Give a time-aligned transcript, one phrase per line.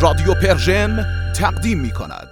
[0.00, 2.28] رادیو پرژن تقدیم می کند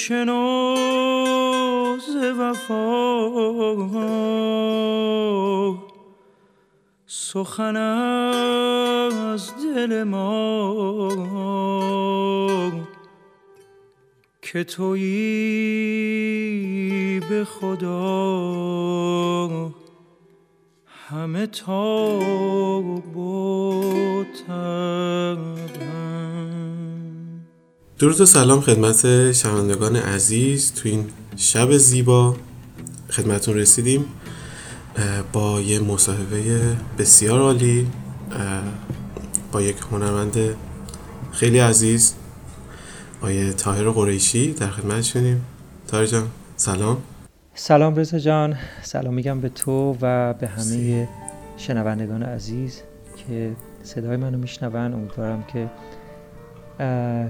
[0.00, 2.80] بشنو ز وفا.
[7.06, 11.12] سخن از دل ما
[14.42, 15.10] که تویی
[17.20, 17.90] به خدا.
[21.08, 22.18] همه تا
[28.00, 31.06] درود و سلام خدمت شنوندگان عزیز تو این
[31.36, 32.36] شب زیبا
[33.10, 34.04] خدمتون رسیدیم
[35.32, 36.60] با یه مصاحبه
[36.98, 37.86] بسیار عالی
[39.52, 40.36] با یک هنرمند
[41.32, 42.14] خیلی عزیز
[43.20, 45.44] آیه تاهر قریشی در خدمت شدیم.
[45.88, 47.02] تاهر جان سلام.
[47.54, 51.08] سلام رزا جان سلام میگم به تو و به همه
[51.56, 52.80] شنوندگان عزیز
[53.16, 54.94] که صدای منو میشنون.
[54.94, 55.70] امیدوارم که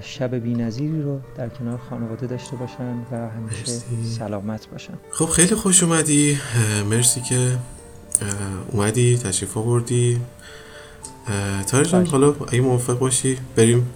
[0.03, 3.65] شب نظیری رو در کنار خانواده داشته باشن و همیشه
[4.19, 4.95] سلامت باشن.
[5.11, 6.39] خب خیلی خوش اومدی.
[6.91, 7.59] مرسی که
[8.71, 10.21] اومدی تشریف آوردی.
[11.73, 12.11] جان بله.
[12.11, 13.87] حالا اگه موافق باشی بریم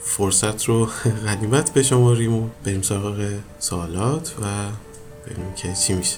[0.00, 0.88] فرصت رو
[1.26, 4.44] غنیمت بشماریم و بریم سراغ سوالات و
[5.26, 6.16] ببینیم که چی میشه.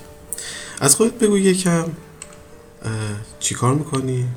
[0.81, 1.85] از خودت بگو یکم.
[3.39, 4.29] چی کار می‌کنی؟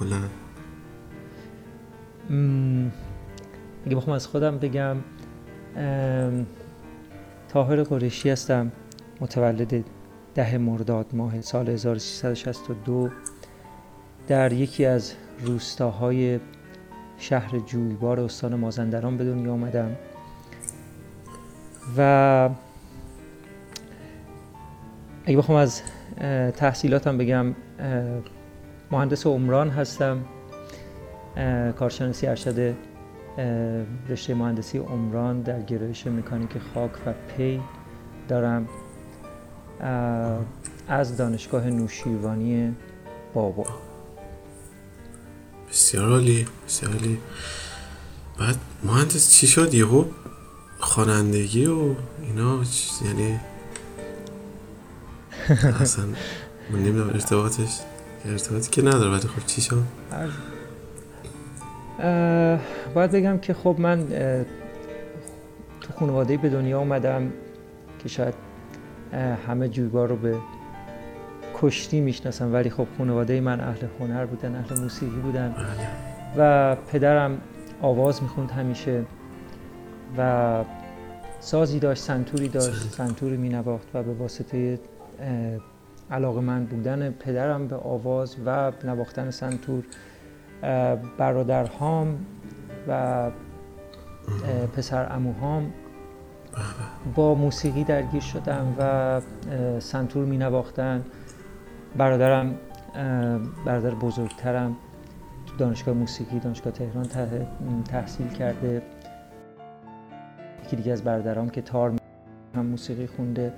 [0.00, 0.20] کلا.
[3.86, 4.96] اگه بخوام از خودم بگم
[7.48, 8.72] تاهر قریشی هستم
[9.20, 9.84] متولد
[10.34, 13.10] ده مرداد ماه سال 1362
[14.28, 16.40] در یکی از روستاهای
[17.18, 19.96] شهر جویبار استان مازندران به دنیا آمدم
[21.98, 22.50] و
[25.24, 25.82] اگه بخوام از
[26.56, 27.54] تحصیلاتم بگم
[28.90, 30.24] مهندس عمران هستم
[31.78, 32.74] کارشناسی ارشد
[34.08, 37.60] رشته مهندسی عمران در گرایش مکانیک خاک و پی
[38.28, 38.68] دارم.
[40.88, 42.74] از دانشگاه نوشیروانی
[43.34, 43.66] بابا.
[45.70, 47.18] بسیار عالی بسیار عالی.
[48.38, 50.04] بعد مهندس چی شد یهو؟
[50.78, 52.60] خوانندگی و اینا
[53.04, 53.40] یعنی
[55.80, 56.04] اصلا
[56.70, 57.80] من نمی‌دونم ارتباطش
[58.24, 59.82] ارتباطی که نداره ولی خب چی شد؟
[62.94, 64.06] باید بگم که خب من
[65.80, 67.32] تو خانواده به دنیا اومدم
[67.98, 68.34] که شاید
[69.46, 70.36] همه جویبار رو به
[71.54, 75.54] کشتی می‌شناسم ولی خب خانواده من اهل هنر بودن اهل موسیقی بودن.
[76.36, 77.40] و پدرم
[77.82, 79.02] آواز می‌خوند همیشه
[80.18, 80.64] و
[81.40, 84.78] سازی داشت سنتوری داشت سنتوری مینواخت و به واسطه
[86.10, 89.84] علاقه من بودن پدرم به آواز و نواختن سنتور
[91.18, 92.18] برادرهام
[92.88, 93.30] و
[94.76, 95.72] پسر اموهام
[97.14, 99.20] با موسیقی درگیر شدم و
[99.80, 101.04] سنتور می نواختن.
[101.96, 102.54] برادرم
[103.66, 104.76] برادر بزرگترم
[105.46, 107.06] تو دانشگاه موسیقی دانشگاه تهران
[107.84, 108.82] تحصیل کرده.
[110.64, 111.92] یکی دیگه از برادرام که تار
[112.54, 113.52] هم موسیقی خونده.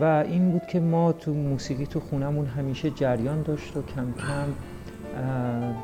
[0.00, 4.52] و این بود که ما تو موسیقی تو خونمون همیشه جریان داشت و کم کم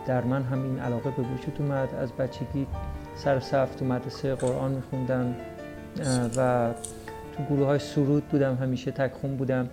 [0.06, 1.94] در من هم این علاقه به وجود اومد.
[1.94, 2.66] از بچگی
[3.14, 5.34] سر صف تو مدرسه قرآن میخوندم
[6.36, 6.70] و
[7.36, 9.68] تو گروه های سرود بودم همیشه تکخون بودم.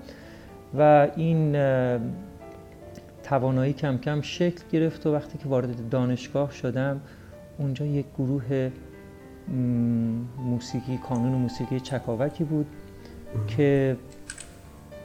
[0.77, 1.57] و این
[3.23, 7.01] توانایی کم کم شکل گرفت و وقتی که وارد دانشگاه شدم
[7.57, 8.71] اونجا یک گروه
[10.37, 12.65] موسیقی کانون موسیقی چکاوکی بود
[13.47, 13.97] که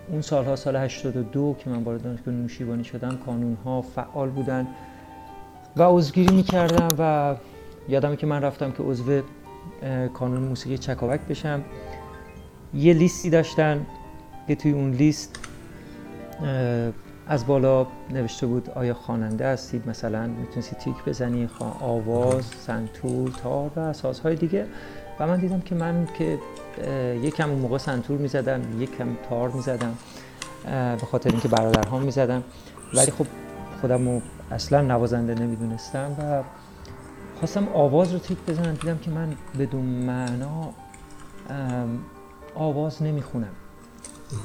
[0.08, 4.66] اون سالها سال 82 که من وارد دانشگاه نوشیبانی شدم کانون ها فعال بودن
[5.76, 7.36] و عضوگیری می‌کردم و
[7.88, 9.22] یادمه که من رفتم که عضو
[10.14, 11.64] کانون موسیقی چکاوک بشم.
[12.74, 13.86] یه لیستی داشتن
[14.48, 15.36] که توی اون لیست
[17.28, 21.48] از بالا نوشته بود آیا خواننده هستید مثلا می‌تونستید تیک بزنی
[21.80, 24.66] آواز سنتور تار و سازهای دیگه.
[25.20, 26.38] و من دیدم که من که
[27.22, 29.94] یکم اون موقع سنتور می‌زدم یکم تار می‌زدم
[31.00, 32.42] به خاطر اینکه برادرها می‌زدم.
[32.94, 33.26] ولی خب
[33.80, 36.42] خودم رو اصلا نوازنده نمی‌دونستم و
[37.38, 38.74] خواستم آواز رو تیک بزنم.
[38.74, 40.70] دیدم که من بدون معنا
[42.54, 43.52] آواز نمی‌خونم.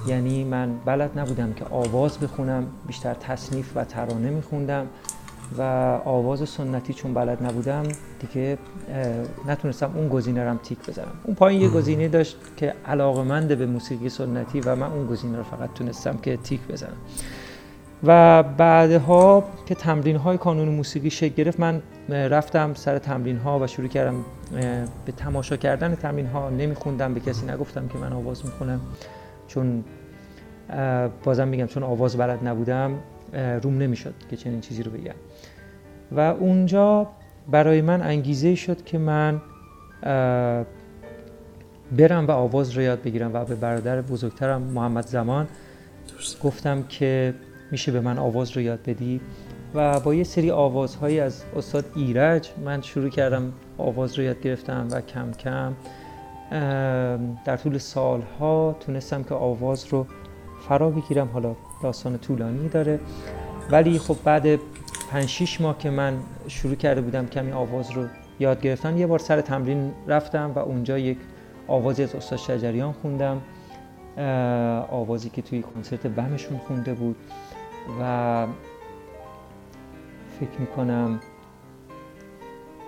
[0.07, 4.87] یعنی من بلد نبودم که آواز بخونم بیشتر تصنیف و ترانه میخوندم.
[5.57, 5.61] و
[6.05, 7.83] آواز سنتی چون بلد نبودم
[8.19, 8.57] دیگه
[9.47, 11.11] نتونستم اون گزینه رم تیک بزنم.
[11.23, 15.43] اون پایین یه گزینه داشت که علاقمنده به موسیقی سنتی و من اون گزینه رو
[15.43, 16.97] فقط تونستم که تیک بزنم.
[18.03, 23.67] و بعدها که تمرین های کانون موسیقی شکل گرفت من رفتم سر تمرین ها و
[23.67, 24.15] شروع کردم
[25.05, 28.81] به تماشا کردن تمرین ها نمیخوندم به کسی نگفتم که من آواز می‌خونم
[29.47, 29.83] چون
[31.23, 32.91] بازم میگم چون آواز بلد نبودم
[33.33, 35.15] روم نمی‌شد که چنین چیزی رو بگم.
[36.11, 37.07] و اونجا
[37.51, 39.41] برای من انگیزه شد که من
[41.97, 45.47] برم و آواز رو یاد بگیرم و به برادر بزرگترم محمد زمان
[46.43, 47.33] گفتم که
[47.71, 49.21] میشه به من آواز رو یاد بدی
[49.75, 54.87] و با یه سری آوازهایی از استاد ایرج من شروع کردم آواز رو یاد گرفتم
[54.91, 55.73] و کم کم
[57.45, 60.05] در طول سالها تونستم که آواز رو
[60.67, 61.27] فرا بگیرم.
[61.27, 62.99] حالا داستان طولانی داره.
[63.71, 64.59] ولی خب بعد
[65.11, 66.17] 5 6 ماه که من
[66.47, 68.05] شروع کرده بودم کمی آواز رو
[68.39, 71.17] یاد گرفتم یه بار سر تمرین رفتم و اونجا یک
[71.67, 73.41] آوازی از استاد شجریان خوندم
[74.89, 77.15] آوازی که توی کنسرت بمشون خونده بود
[78.01, 78.47] و
[80.39, 81.19] فکر می‌کنم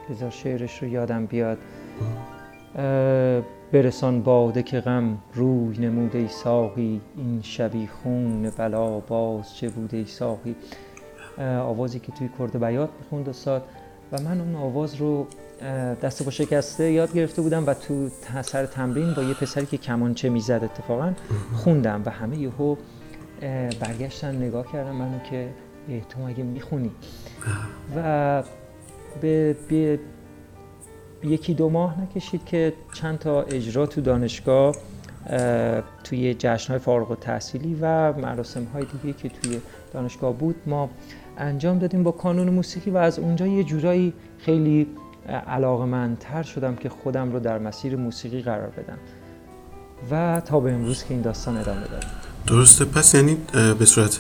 [0.10, 1.58] بذار شعرش رو یادم بیاد.
[3.72, 9.98] برسان باده که غم روی نموده ای ساقی این شبی خون بلا باز چه بوده
[9.98, 10.56] ای ساقی.
[11.40, 13.64] آوازی که توی کرد بیات می‌خوند استاد.
[14.12, 15.28] و من اون آواز رو
[16.04, 18.10] دست با شکسته یاد گرفته بودم و تو
[18.42, 21.14] سر تمرین با یه پسری که کمانچه می‌زد اتفاقا
[21.54, 22.76] خوندم و همه یهو
[23.80, 25.50] برگشتن نگاه کردم منو که
[26.10, 26.92] تو مگه می‌خونی؟
[27.96, 28.44] و
[29.22, 30.00] به, به
[31.24, 34.76] یکی دو ماه نکشید که چند تا اجرا تو دانشگاه
[36.04, 39.62] توی جشنهای فارغ و تحصیلی و مراسم های دیگه که توی
[39.94, 40.56] دانشگاه بود.
[40.66, 40.90] ما
[41.42, 44.88] انجام دادیم با کانون موسیقی و از اونجا یه جورایی خیلی
[45.48, 48.98] علاقمندتر شدم که خودم رو در مسیر موسیقی قرار بدم.
[50.12, 52.04] و تا به امروز که این داستان ادامه داره.
[52.48, 52.86] درسته.
[52.86, 53.38] پس یعنی
[53.80, 54.20] به صورت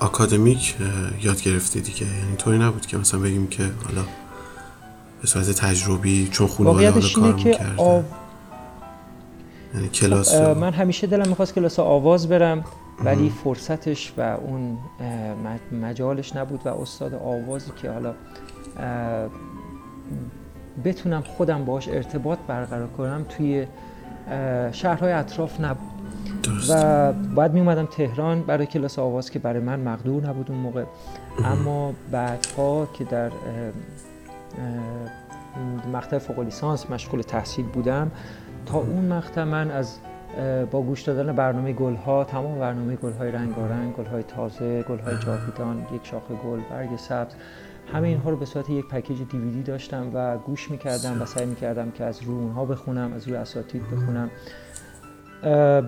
[0.00, 0.74] اکادمیک
[1.22, 2.06] یاد گرفتی دیگه.
[2.06, 4.02] یعنی طوری نبود که مثلا بگیم که حالا
[5.20, 8.02] به صورت تجربی چون خانواده حالا کار می‌کرده آو...
[9.74, 12.64] یعنی کلاس من همیشه دلم می‌خواست کلاس آواز برم.
[13.04, 14.78] ولی فرصتش و اون
[15.72, 18.14] مجالش نبود و استاد آوازی که حالا
[20.84, 23.66] بتونم خودم باش ارتباط برقرار کنم توی
[24.72, 25.96] شهرهای اطراف نبود.
[26.42, 26.70] درست.
[26.70, 30.84] و بعد می اومدم تهران برای کلاس آواز که برای من مقدور نبود اون موقع.
[31.44, 33.30] اما بعدها که در
[35.92, 38.10] مقطع فوق لیسانس مشغول تحصیل بودم
[38.66, 39.98] تا اون مقطع من از
[40.70, 46.34] با گوش دادن برنامه گلها تمام برنامه گلهای رنگارنگ گلهای تازه گلهای جاویدان یک شاخه
[46.34, 47.34] گل برگ سبز
[47.92, 51.90] همه اینها رو به صورت یک پکیج دیویدی داشتم و گوش می‌کردم و سعی می‌کردم
[51.90, 54.30] که از روی اونها بخونم از روی اساتید بخونم.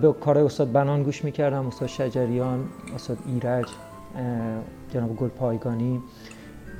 [0.01, 2.65] به کارهای استاد بنان گوش می‌کردم استاد شجریان
[2.95, 3.67] استاد ایرج
[4.93, 6.01] جناب گل پایگانی.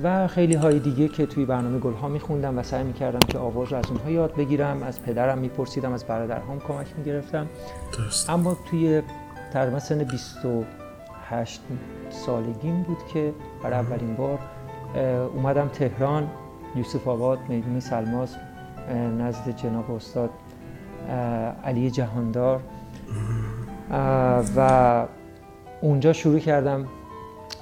[0.03, 3.71] و خیلی های دیگه که توی برنامه گل ها میخوندم و سعی می‌کردم که آواز
[3.71, 7.47] رو از اونها یاد بگیرم از پدرم میپرسیدم از برادرهام کمک می‌گرفتم.
[8.29, 9.01] اما توی
[9.53, 11.61] تقریبا سن 28
[12.09, 14.39] سالگیم بود که برای اولین بار
[15.35, 16.27] اومدم تهران.
[16.75, 18.35] یوسف آباد میدون سلماس
[19.19, 20.29] نزد جناب استاد
[21.63, 22.61] علی جهاندار.
[24.55, 25.05] و
[25.81, 26.85] اونجا شروع کردم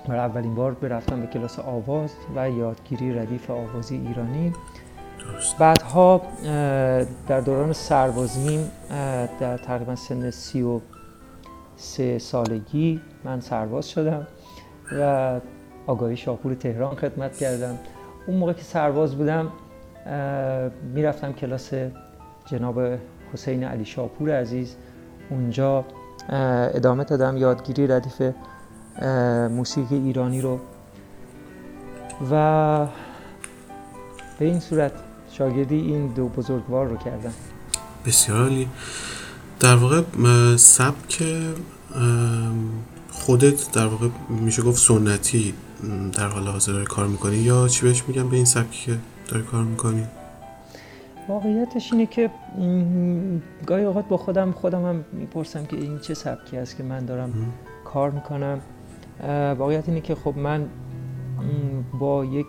[0.08, 4.54] برای اولین بار برفتم به کلاس آواز و یادگیری ردیف آوازی ایرانی.
[5.60, 6.22] بعدها
[7.28, 8.72] در دوران سربازیم
[9.40, 10.80] در تقریبا سن سی و
[11.76, 14.28] سه سالگی من سرباز شدم
[15.00, 15.40] و
[15.88, 17.78] آگاهی شاپور تهران خدمت کردم.
[18.28, 19.52] اون موقع که سرباز بودم
[20.94, 21.74] می‌رفتم کلاس
[22.46, 22.80] جناب
[23.34, 24.76] حسین علی شاپور عزیز.
[25.30, 25.86] اونجا
[26.30, 28.22] ادامه دادم یادگیری ردیف
[29.52, 30.60] موسیقی ایرانی رو.
[32.32, 32.88] و
[34.40, 34.92] به این صورت
[35.32, 37.34] شاگردی این دو بزرگوار رو کردم.
[38.06, 38.68] بسیار عالی.
[39.60, 40.02] در واقع
[40.56, 41.24] سبک
[43.12, 45.54] خودت در واقع میشه گفت سنتی
[46.18, 49.44] در حال حاضر داری کار می‌کنی یا چی بهش میگم به این سبکی که داری
[49.44, 50.04] کار می‌کنی؟
[51.30, 52.30] واقعیتش اینه که
[53.66, 57.34] گاهی اوقات با خودم خودم هم می‌پرسم که این چه سبکی است که من دارم
[57.86, 58.62] کار می‌کنم.
[59.58, 60.70] واقعیت اینه که خب من
[62.00, 62.48] با یک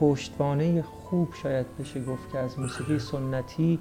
[0.00, 3.78] پشتوانه خوب شاید بشه گفت که از موسیقی سنتی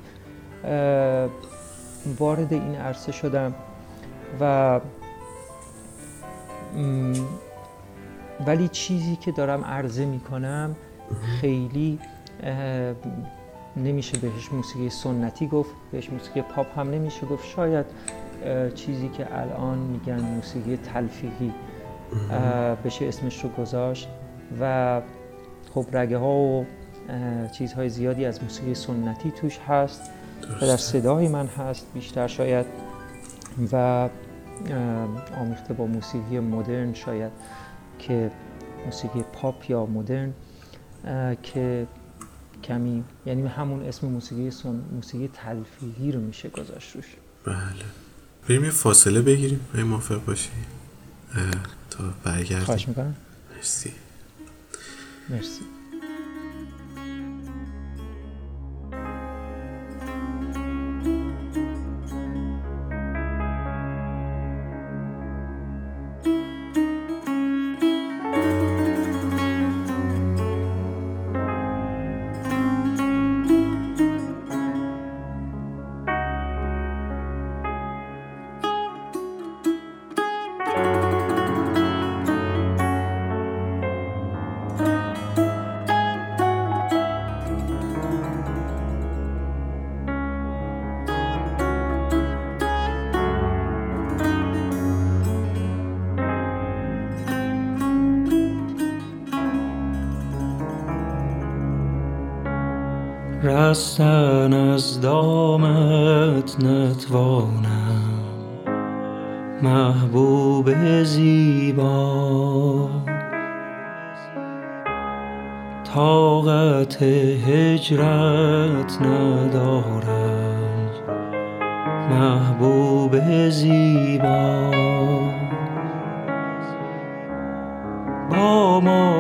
[2.20, 3.54] وارد این عرصه شدم
[4.40, 4.80] و
[8.48, 10.76] ولی چیزی که دارم عرضه می‌کنم
[11.42, 12.00] خیلی
[13.78, 17.48] نمیشه بهش موسیقی سنتی گفت بهش موسیقی پاپ هم نمیشه گفت.
[17.48, 17.86] شاید
[18.76, 21.54] چیزی که الان میگن موسیقی تلفیقی
[22.86, 24.10] بشه اسمش رو گذاشت
[24.62, 25.02] و
[25.74, 26.66] خب رگه ها و
[27.58, 30.02] چیزهای زیادی از موسیقی سنتی توش هست
[30.62, 32.66] و در صدای من هست بیشتر شاید
[33.72, 34.10] و
[35.40, 37.32] آمیخته با موسیقی مدرن شاید
[38.00, 38.32] که
[38.86, 40.34] موسیقی پاپ یا مدرن
[41.44, 41.88] که
[42.64, 47.16] کمی یعنی همون اسم موسیقی سن موسیقی تلفیقی رو میشه گذاشت روش.
[47.46, 47.56] بله.
[48.50, 49.60] بریم یه فاصله بگیریم.
[49.74, 50.50] اگه موافق باشی.
[51.90, 52.66] تا برگردیم.
[52.66, 53.16] خواهش می‌کنم.
[53.56, 53.92] مرسی.
[55.30, 55.62] مرسی.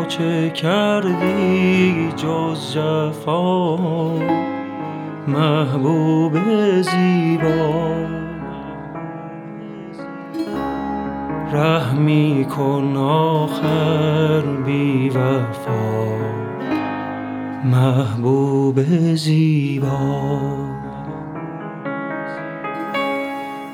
[0.06, 3.78] چه کردی جز جفا؟
[5.28, 6.34] محبوب
[6.82, 7.86] زیبا.
[11.54, 16.16] رحمی کن آخر بی وفا.
[17.64, 18.80] محبوب
[19.16, 20.30] زیبا.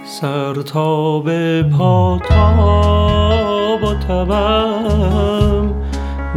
[0.05, 5.54] سر تا به پا تاب و تبم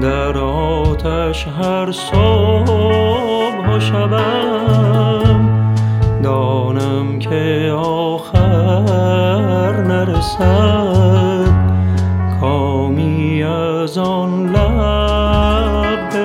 [0.01, 5.49] در آتش هر صبح و شبم
[6.23, 11.69] دانم که آخر نرسد.
[12.41, 16.25] کامی از آن لب به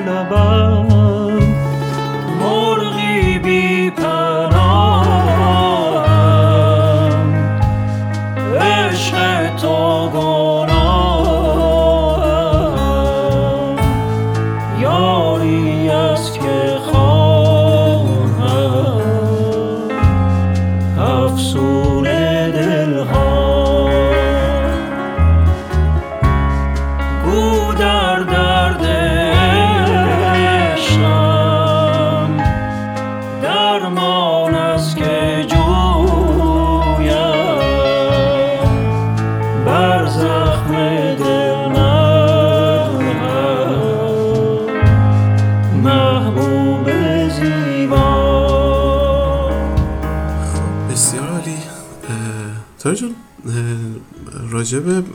[54.74, 55.06] راجب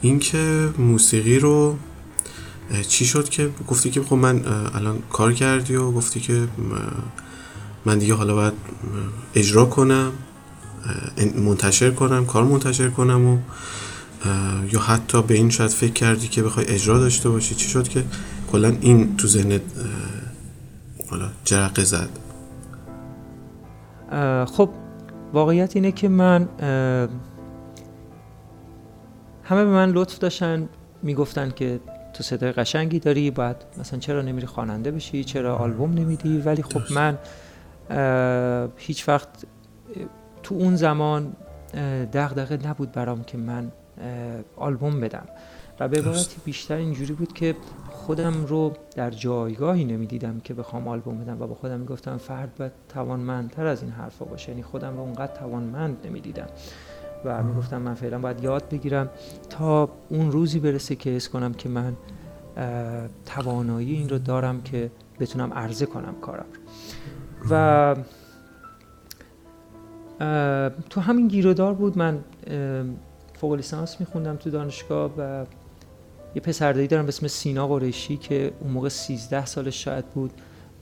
[0.00, 1.76] اینکه موسیقی رو
[2.88, 4.42] چی شد که گفتی که خب من
[4.74, 6.48] الان کار کردی و گفتی که
[7.84, 8.52] من دیگه حالا باید
[9.34, 10.12] اجرا کنم
[11.36, 13.38] منتشر کنم کار منتشر کنم و
[14.72, 17.54] یا حتی به این شاید فکر کردی که بخوای اجرا داشته باشی.
[17.54, 18.04] چی شد که
[18.52, 19.60] کلا این تو ذهنت
[21.10, 22.08] حالا جرقه زد؟
[24.46, 24.70] خب
[25.32, 26.48] واقعیت اینه که من
[29.44, 30.68] همه به من لطف داشتن
[31.02, 31.80] می‌گفتن که
[32.12, 36.80] تو صدای قشنگی داری باید مثلا چرا نمیری خواننده بشی؟ چرا آلبوم نمیدی؟ ولی خب.
[36.94, 37.18] من
[38.76, 39.28] هیچ وقت
[40.42, 41.32] تو اون زمان
[42.12, 43.72] دغدغه نبود برام که من
[44.56, 45.26] آلبوم بدم.
[45.80, 46.36] و به عبارتی.
[46.44, 47.56] بیشتر اینجوری بود که
[47.90, 52.72] خودم رو در جایگاهی نمی‌دیدم که بخوام آلبوم بدم و با خودم می‌گفتم فرد باید
[52.88, 56.46] توانمندتر از این حرفا باشه یعنی خودم رو اونقدر توانمند نمی‌دیدم
[57.24, 59.10] و می‌گفتم من فعلا باید یاد بگیرم
[59.50, 61.96] تا اون روزی برسه که حس کنم که من
[63.26, 67.48] توانایی این رو دارم که بتونم عرضه کنم کارم رو.
[67.50, 67.96] و
[70.90, 72.18] تو همین گیرودار بود من
[73.34, 75.44] فوق لیسانس میخوندم تو دانشگاه و
[76.34, 80.32] یه پسردایی دارم به اسم سینا قریشی که اون موقع 13 سالش شاید بود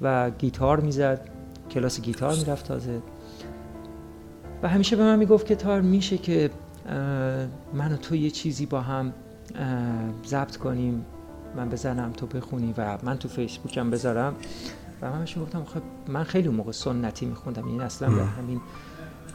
[0.00, 1.28] و گیتار می‌زد
[1.70, 3.02] کلاس گیتار می‌رفت تازه.
[4.62, 6.50] و همیشه به من می‌گفت که تار میشه که
[7.74, 9.12] من و تو یه چیزی با هم
[10.26, 11.04] ضبط کنیم.
[11.56, 14.34] من بزنم تو بخونی و من تو فیسبوکم بذارم.
[15.02, 17.68] و من همیشه گفتم خب من خیلی اون موقع سنتی میخوندم.
[17.68, 18.60] یعنی اصلا به همین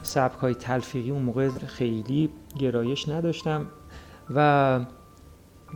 [0.02, 3.66] سبک های تلفیقی اون موقع خیلی گرایش نداشتم.
[4.34, 4.80] و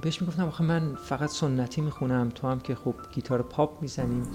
[0.02, 4.28] بهش می‌گفتم آخه من فقط سنتی می‌خونم تو هم که خب گیتار پاپ می‌زنیم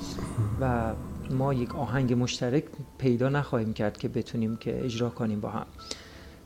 [0.59, 0.93] و
[1.31, 2.63] ما یک آهنگ مشترک
[2.97, 5.65] پیدا نخواهیم کرد که بتونیم که اجرا کنیم با هم.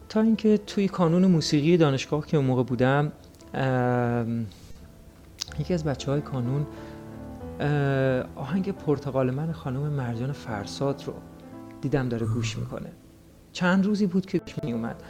[0.10, 3.12] تا اینکه توی کانون موسیقی دانشگاه که اون موقع بودم
[5.60, 6.68] یکی از بچه های کانون
[8.36, 11.14] آهنگ پرتغال من خانم مرجان فرساد رو
[11.82, 12.92] دیدم داره گوش می‌کنه.
[13.52, 15.04] چند روزی بود که می اومد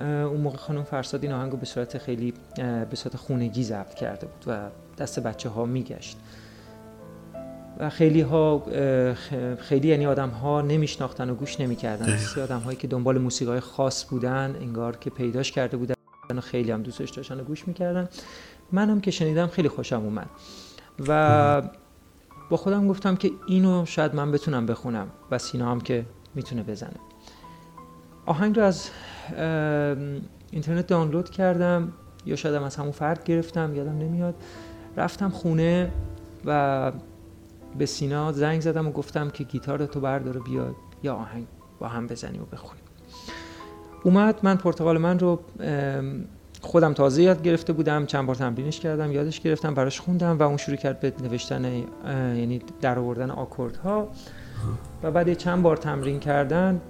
[0.00, 4.26] اون موقع خانم فرساد این آهنگ رو به صورت خیلی به صورت خونگی ضبط کرده
[4.26, 4.68] بود و
[4.98, 6.18] دست بچه ها میگشت.
[7.78, 8.62] و خیلی ها
[9.58, 12.18] خیلی یعنی آدم ها نمیشناختن و گوش نمی‌کردن.
[12.42, 15.94] آدم هایی که دنبال موسیقی های خاص بودن انگار که پیداش کرده بودن
[16.30, 18.08] و خیلی هم دوستش داشتن و گوش می‌کردن.
[18.72, 20.28] منم که شنیدم خیلی خوشم اومد.
[21.08, 21.62] و
[22.50, 26.96] با خودم گفتم که اینو شاید من بتونم بخونم و سینا هم که می‌تونه بزنه.
[28.26, 28.90] آهنگ رو از
[30.50, 31.92] اینترنت دانلود کردم
[32.26, 34.34] یا شاید از همون فرد گرفتم یادم نمیاد.
[34.96, 35.90] رفتم خونه
[36.44, 36.92] و
[37.78, 41.46] به سینا زنگ زدم و گفتم که گیتار تو بردار و بیا یا آهنگ
[41.78, 42.84] با هم بزنیم و بخونیم.
[44.04, 45.40] اومد من پرتغال من رو
[46.60, 50.56] خودم تازه یاد گرفته بودم چند بار تمرینش کردم یادش گرفتم براش خوندم و اون
[50.56, 51.64] شروع کرد به نوشتن
[52.04, 54.08] یعنی در آوردن آکوردها.
[55.02, 56.80] و بعد چند بار تمرین کردن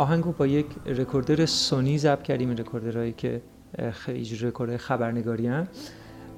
[0.00, 3.42] آهنگ رو با یک recorder سونی ضبط کردیم این recorder هایی که
[3.78, 5.68] اه، خیلی رکورد خبرنگاری هن.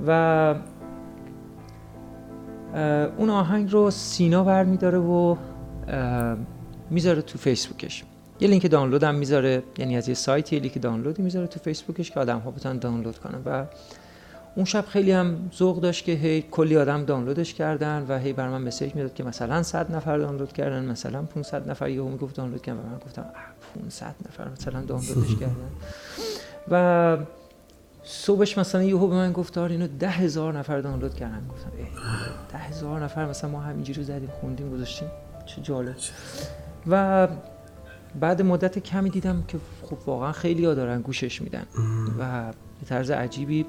[0.07, 0.55] و
[3.19, 5.37] اون آهنگ رو سینا برمیداره و
[6.91, 8.05] می‌ذاره تو فیسبوکش
[8.41, 12.11] یه لینک دانلود هم می‌ذاره یعنی از یه سایت یه لینک دانلودی می‌ذاره تو فیسبوکش
[12.11, 13.65] که آدم ها بتونن دانلود کنن و
[14.55, 18.49] اون شب خیلی هم ذوق داشت که هی کلی آدم دانلودش کردن و هی به
[18.49, 21.89] من message می‌داد که مثلا 100 نفر دانلود کردن مثلا 500 نفر.
[21.89, 22.81] یهو می‌گفت دانلود کردن.
[22.81, 25.71] و من گفتم اه، 500 نفر مثلا دانلودش کردن.
[26.71, 27.17] و
[28.05, 31.49] صبحش مثلا یهو به من گفت آره اینو ده هزار نفر دانلود کردن.
[31.51, 31.85] گفتم ای
[32.53, 35.09] ده هزار نفر؟ مثلا ما همینجوری زدیم خوندیم گذاشتیم.
[35.47, 35.97] چه جالب.
[36.87, 37.29] و
[38.21, 41.65] بعد مدت کمی دیدم که خب واقعا خیلی ها دارن گوشش میدن.
[42.19, 43.67] و به طرز عجیبی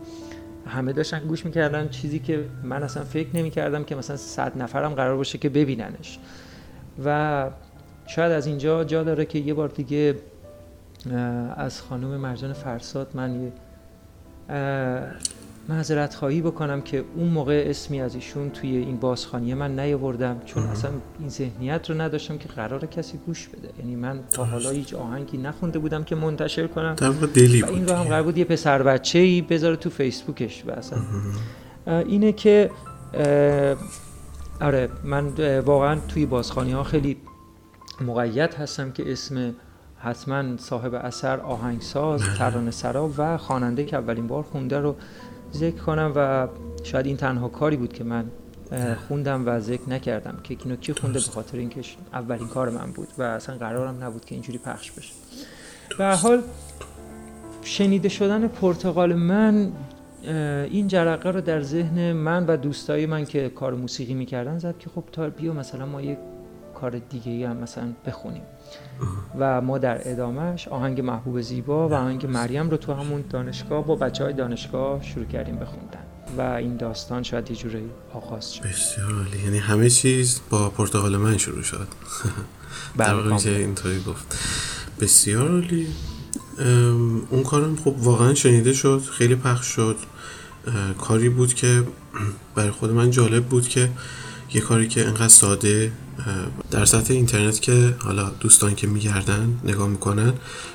[0.67, 5.17] همه داشتن گوش می‌کردن چیزی که من اصلا فکر نمی‌کردم که مثلا صد نفرم قرار
[5.17, 6.19] باشه که ببیننش.
[7.05, 7.49] و
[8.07, 10.15] شاید از اینجا جا داره که یه بار دیگه
[11.55, 13.51] از خانم مرجان فرساد من
[15.69, 20.63] معذرت خواهی بکنم که اون موقع اسمی از ایشون توی این بازخانی من نیاوردم چون
[20.63, 23.69] اصلا این ذهنیت رو نداشتم که قرار کسی گوش بده.
[23.79, 26.95] یعنی من تا حالا هیچ آهنگی نخونده بودم که منتشر کنم.
[27.33, 27.89] دلی و این بود.
[27.89, 30.99] رو هم قرار بود یه پسر بچه ای بذاره تو فیسبوکش و اصلا.
[31.87, 32.71] اینه که
[34.61, 35.27] آره من
[35.59, 37.17] واقعا توی بازخانی ها خیلی
[38.01, 39.55] مقید هستم که اسم
[39.97, 44.95] حتما صاحب اثر آهنگساز ترانه سرا و خواننده که اولین بار خونده رو
[45.53, 46.47] ذکر کنم و
[46.83, 48.25] شاید این تنها کاری بود که من
[49.07, 51.81] خوندم و ذکر نکردم که اینو کی خونده به خاطر اینکه
[52.13, 55.13] اولین کار من بود و اصلا قرارم نبود که اینجوری پخش بشه.
[55.97, 56.41] به حال
[57.63, 59.71] شنیده شدن پرتغال من
[60.71, 64.89] این جرقه رو در ذهن من و دوستای من که کار موسیقی می‌کردن زد که
[64.95, 66.17] خب تا بیا مثلا ما یک
[66.75, 68.41] کار دیگه هم مثلا بخونیم.
[69.39, 73.95] و ما در ادامهش آهنگ محبوب زیبا و آهنگ مریم رو تو همون دانشگاه با
[73.95, 76.03] بچه های دانشگاه شروع کردیم بخوندن
[76.37, 78.63] و این داستان شاید یه جوری آغاز شد.
[78.63, 79.43] بسیار عالی.
[79.45, 81.87] یعنی همه چیز با پرتغال من شروع شد.
[82.97, 83.57] بله، در واقع کاملا.
[83.57, 84.37] اینطوری گفت.
[84.99, 85.87] بسیار عالی.
[87.29, 89.95] اون کارم خب واقعا شنیده شد خیلی پخش شد.
[90.97, 91.83] کاری بود که
[92.55, 93.89] برای خود من جالب بود که
[94.53, 95.91] یه کاری که انقدر ساده
[96.71, 100.33] در سطح اینترنت که حالا دوستان که میگردن نگاه می‌کنن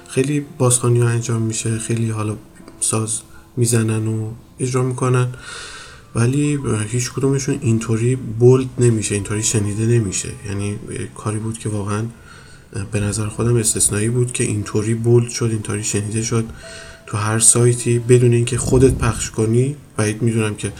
[0.08, 2.36] خیلی بازخوانی ها انجام میشه خیلی حالا
[2.80, 3.20] ساز
[3.56, 5.28] می‌زنن و اجرا می‌کنن.
[6.14, 10.28] ولی هیچ کدومشون اینطوری بولد نمیشه اینطوری شنیده نمیشه.
[10.46, 10.78] یعنی
[11.14, 12.04] کاری بود که واقعا
[12.92, 16.44] به نظر خودم استثنایی بود که اینطوری بولد شد اینطوری شنیده شد.
[17.06, 20.72] تو هر سایتی بدون اینکه خودت پخش کنی بعید می‌دونم که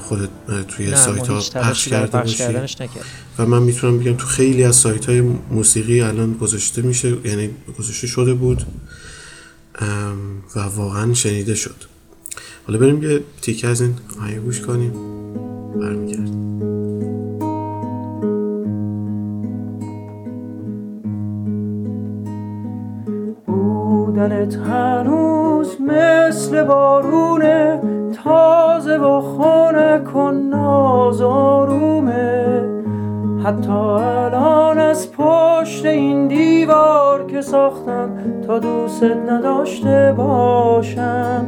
[0.00, 0.28] خودت
[0.68, 2.44] توی سایت ها پخش کرده باشی.
[3.38, 8.06] و من می‌تونم بگم تو خیلی از سایت های موسیقی الان گذاشته میشه یعنی گذاشته
[8.06, 8.66] شده بود
[10.56, 11.74] و واقعا شنیده شد.
[12.66, 14.92] حالا بریم یه تیکه از این آهنگ گوش کنیم.
[15.80, 16.31] برمیگردیم.
[24.12, 27.80] بودنت هنوز مثل بارونه
[28.24, 31.62] تازه و خنک و نازارومه
[33.44, 38.10] حتی الان از پشت این دیوار که ساختم
[38.46, 41.46] تا دوست نداشته باشم.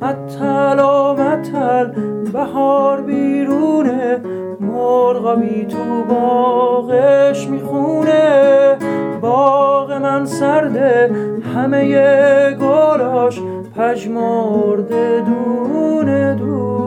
[0.00, 1.86] متل و متل
[2.32, 4.20] بهار بیرونه
[4.60, 8.76] مرغابی تو باغش می‌خونه.
[9.20, 13.40] باغ من سرده همه گلاش
[13.76, 16.79] پژمرده دونه دونه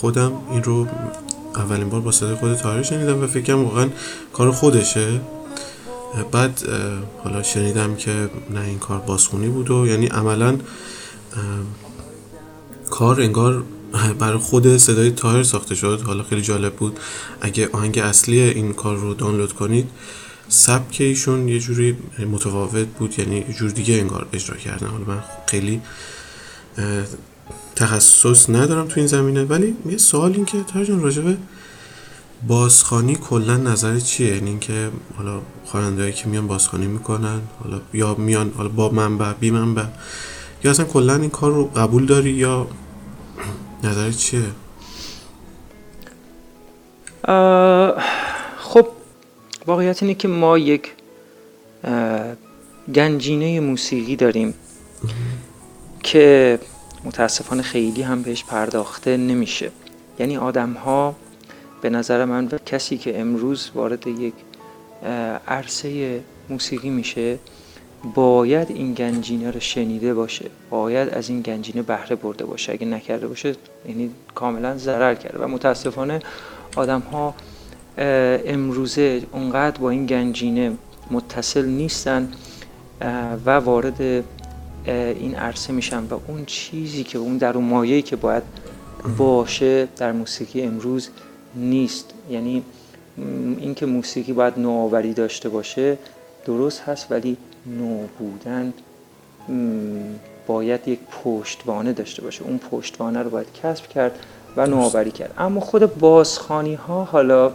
[0.00, 0.86] خودم این رو
[1.56, 3.88] اولین بار با صدای خود تاهر شنیدم و فکرم واقعا
[4.32, 5.20] کار خودشه.
[6.32, 6.62] بعد
[7.24, 10.58] حالا شنیدم که نه این کار بازخونی بود و یعنی عملا
[12.90, 13.62] کار انگار
[14.20, 16.02] برای خود صدای تاهر ساخته شد.
[16.06, 16.98] حالا خیلی جالب بود.
[17.40, 19.90] اگه آهنگ اصلی این کار رو دانلود کنید
[20.48, 21.96] سبک ایشون یه جوری
[22.32, 24.86] متفاوت بود یعنی یه جور دیگه انگار اجرا کردن.
[24.86, 25.80] حالا من خیلی
[27.78, 31.36] تخصص ندارم تو این زمینه ولی یه سوال این که تاهر جان راجبه
[32.46, 38.52] بازخانی کلا نظر چیه؟ یعنی اینکه حالا خوانندهایی که میان بازخانی می‌کنن حالا یا میان
[38.56, 39.84] حالا با منبع بی منبع
[40.64, 42.66] یا اصلا کلا این کار رو قبول داری یا
[43.84, 44.42] نظر چیه؟
[48.58, 48.88] خب
[49.66, 50.92] واقعیت اینه که ما یک
[52.94, 54.54] گنجینه موسیقی داریم
[56.02, 56.58] که
[57.04, 59.70] متاسفانه خیلی هم بهش پرداخته نمیشه.
[60.18, 61.14] یعنی آدم ها
[61.82, 64.34] به نظر من و کسی که امروز وارد یک
[65.48, 67.38] عرصه موسیقی میشه
[68.14, 70.50] باید این گنجینه رو شنیده باشه.
[70.70, 72.72] باید از این گنجینه بهره برده باشه.
[72.72, 73.54] اگه نکرده باشه
[73.88, 75.38] یعنی کاملا ضرر کرده.
[75.38, 76.20] و متاسفانه
[76.76, 77.34] آدم ها
[78.46, 80.72] امروزه اونقدر با این گنجینه
[81.10, 82.32] متصل نیستن
[83.46, 84.24] و وارد
[84.88, 88.42] این عرصه میشن و اون چیزی که اون در اون مایه‌ای که باید
[89.18, 91.08] باشه در موسیقی امروز
[91.54, 92.14] نیست.
[92.30, 92.62] یعنی
[93.58, 95.98] اینکه موسیقی باید نوآوری داشته باشه
[96.44, 98.72] درست هست ولی نو بودن
[100.46, 102.42] باید یک پشتوانه داشته باشه.
[102.42, 104.18] اون پشتوانه رو باید کسب کرد
[104.56, 105.34] و نوآوری کرد.
[105.38, 107.52] اما خود بازخانی ها حالا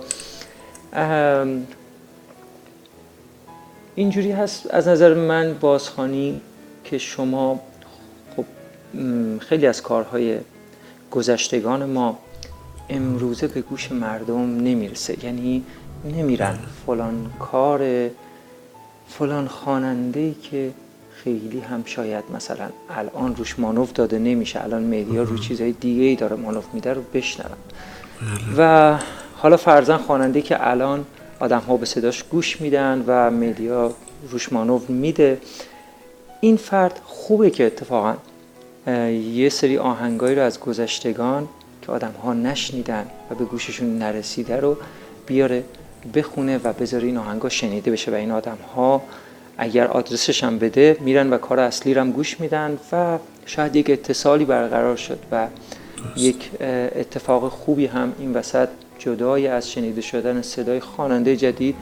[3.96, 4.68] اینجوری هست.
[4.74, 6.42] از نظر من بازخانی
[6.84, 7.60] که شما
[8.36, 8.46] خب
[9.40, 10.38] خیلی از کارهای
[11.12, 12.20] گذشتگان ما
[12.90, 15.26] امروزه به گوش مردم نمی‌رسه.
[15.26, 15.64] یعنی
[16.06, 16.60] نمیرن.
[16.86, 18.10] فلان کار
[19.10, 20.72] فلان خواننده که
[21.24, 26.16] خیلی هم شاید مثلا الان روش مانوف داده نمیشه الان مدیا رو چیزهای دیگه ای
[26.16, 27.58] داره مانوف میده رو بشنون.
[28.22, 28.56] بله.
[28.58, 28.98] و
[29.38, 31.06] حالا فرزن خواننده که الان
[31.40, 33.94] آدم ها به صداش گوش میدن و مدیا
[34.32, 35.38] روش مانوف میده.
[36.44, 38.16] این فرد خوبه که اتفاقا
[39.34, 41.48] یه سری آهنگایی رو از گذشتگان
[41.82, 44.78] که آدم ها نشنیدن و به گوششون نرسیده رو
[45.26, 45.64] بیاره
[46.16, 49.02] بخونه و بذاره این آهنگا شنیده بشه و این آدم ها
[49.58, 53.90] اگر آدرسش هم بده میرن و کار اصلی رو هم گوش میدن و شاید یک
[53.90, 55.48] اتصالی برقرار شد و
[56.16, 56.52] یک
[56.96, 61.76] اتفاق خوبی هم این وسط جدای از شنیده شدن صدای خواننده جدید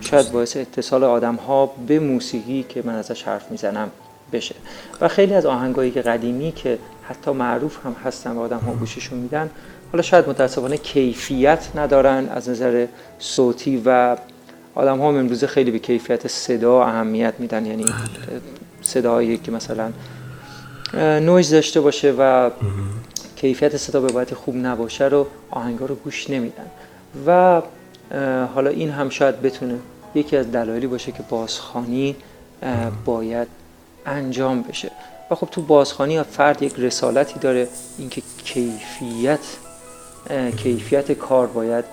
[0.00, 3.90] شاید باعث اتصال آدم ها به موسیقی که من ازش حرف می‌زنم
[4.32, 4.54] بشه
[5.00, 9.18] و خیلی از آهنگایی که قدیمی که حتی معروف هم هستن و آدم ها گوششون
[9.18, 9.50] میدن
[9.92, 12.86] حالا شاید متاسفانه کیفیت ندارن از نظر
[13.18, 14.16] صوتی و
[14.74, 17.84] آدم ها امروزه خیلی به کیفیت صدا اهمیت میدن یعنی.
[18.82, 19.92] صدایی که مثلا
[21.20, 22.50] نویز داشته باشه و
[23.36, 26.66] کیفیت صدا به باید خوب نباشه رو آهنگا رو گوش نمیدن
[27.26, 27.62] و
[28.54, 29.78] حالا این هم شاید بتونه
[30.14, 32.16] یکی از دلایلی باشه که بازخانی
[33.04, 33.48] باید
[34.06, 34.90] انجام بشه.
[35.30, 39.40] و خب تو بازخانی فرد یک رسالتی داره اینکه کیفیت
[40.56, 41.84] کیفیت کار باید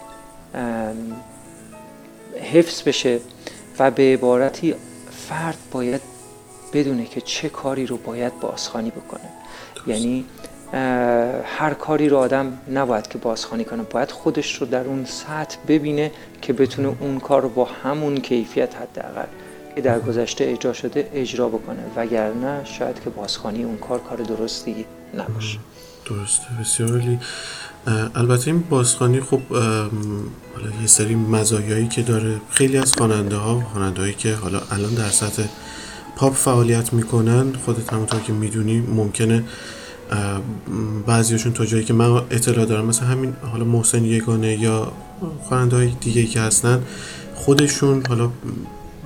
[2.54, 3.20] حفظ بشه
[3.80, 4.76] و به عبارتی
[5.12, 6.02] فرد باید
[6.74, 9.30] بدونه که چه کاری رو باید بازخانی بکنه.
[9.88, 10.26] یعنی
[11.44, 16.12] هر کاری رو آدم نباید که بازخانی کنه باید خودش رو در اون سطح ببینه
[16.42, 19.26] که بتونه اون کار رو با همون کیفیت حداقل
[19.76, 21.84] که در گذشته اجرا شده اجرا بکنه.
[21.96, 24.86] وگرنه شاید که بازخانی اون کار کار درستی
[25.18, 25.58] نباشه.
[26.06, 27.20] درسته بسیار
[28.16, 32.42] البته این بازخانی خب حالا یه سری مزایایی که داره.
[32.50, 35.44] خیلی از خواننده ها خواننده هایی که حالا الان در سطح
[36.16, 39.44] پاپ فعالیت می‌کنن خودت همونطور که می‌دونی ممکنه
[41.08, 44.92] بعضیشون تا جایی که من اطلاع دارم مثلا همین حالا محسن یگانه یا
[45.44, 46.84] خواننده های دیگه که هستن
[47.36, 48.30] خودشون حالا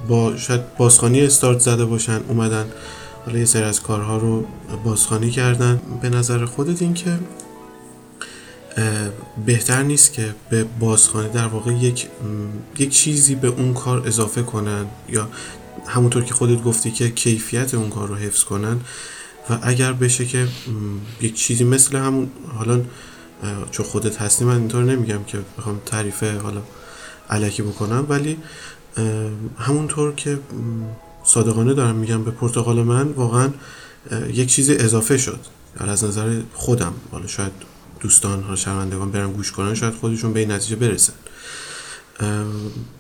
[0.08, 2.66] با شاید بازخانی استارت زده باشن اومدن
[3.26, 4.46] حالا یه سری از کارها رو
[4.84, 5.82] بازخانی کردن.
[6.02, 7.20] به نظر خودت این که
[9.46, 12.08] بهتر نیست که به بازخانه در واقع یک
[12.78, 15.28] یک چیزی به اون کار اضافه کنن یا
[15.88, 18.80] همونطور که خودت گفتی که کیفیت اون کار رو حفظ کنن.
[19.50, 20.48] و اگر بشه که
[21.22, 22.82] یک چیزی مثل همون حالا
[23.72, 26.62] چون خودت هستی من اینطور نمیگم که بخوام تعریف حالا
[27.30, 28.38] علکی بکنم ولی
[29.58, 30.40] همونطور که
[31.24, 33.50] صادقانه دارم میگم به پرتغال من واقعا
[34.34, 35.40] یک چیز اضافه شد.
[35.80, 37.52] از نظر خودم حالا شاید
[38.00, 41.14] دوستان ها شنوندگان برن گوش کنن شاید خودشون به این نتیجه برسن.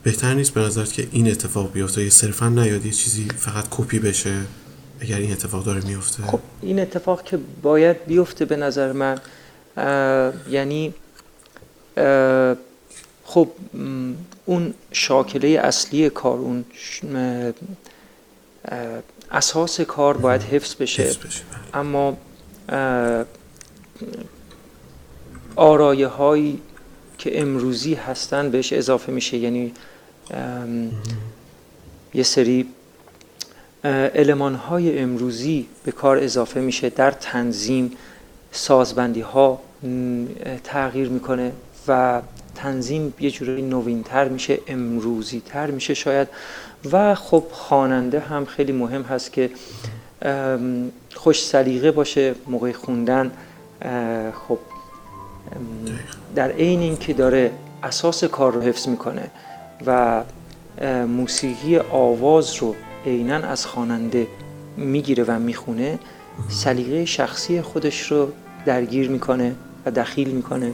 [0.03, 3.99] بهتر نیست به نظرت که این اتفاق بیفته؟ یه صرفا نیاد یه چیزی فقط کپی
[3.99, 4.41] بشه
[4.99, 9.17] اگر این اتفاق داره میفته؟ خب این اتفاق که باید بیفته به نظر من
[10.49, 10.93] یعنی
[13.29, 13.47] خب
[14.45, 16.65] اون شاکله اصلی کار اون
[19.31, 21.43] اساس کار باید حفظ بشه, حفظ بشه.
[21.43, 21.81] بله.
[21.81, 22.17] اما
[25.55, 26.61] آرایه هایی
[27.17, 29.73] که امروزی هستن بهش اضافه میشه یعنی
[32.13, 32.65] یه سری
[33.83, 37.91] علمان های امروزی به کار اضافه میشه در تنظیم
[38.51, 39.61] سازبندی ها
[40.63, 41.51] تغییر می‌کنه
[41.87, 42.21] و
[42.63, 46.27] تنظیم یه جوری نوینتر میشه امروزی تر میشه شاید.
[46.91, 49.49] و خب خواننده هم خیلی مهم هست که
[51.15, 53.31] خوش سلیقه باشه موقع خوندن.
[54.47, 54.57] خب
[56.35, 57.51] در عین اینکه داره
[57.83, 59.31] اساس کار رو حفظ می‌کنه
[59.85, 60.23] و
[61.07, 64.27] موسیقی آواز رو عینا از خواننده
[64.77, 65.99] می‌گیره و می‌خونه
[66.49, 68.31] سلیقه شخصی خودش رو
[68.65, 70.71] درگیر می‌کنه و دخیل می‌کنه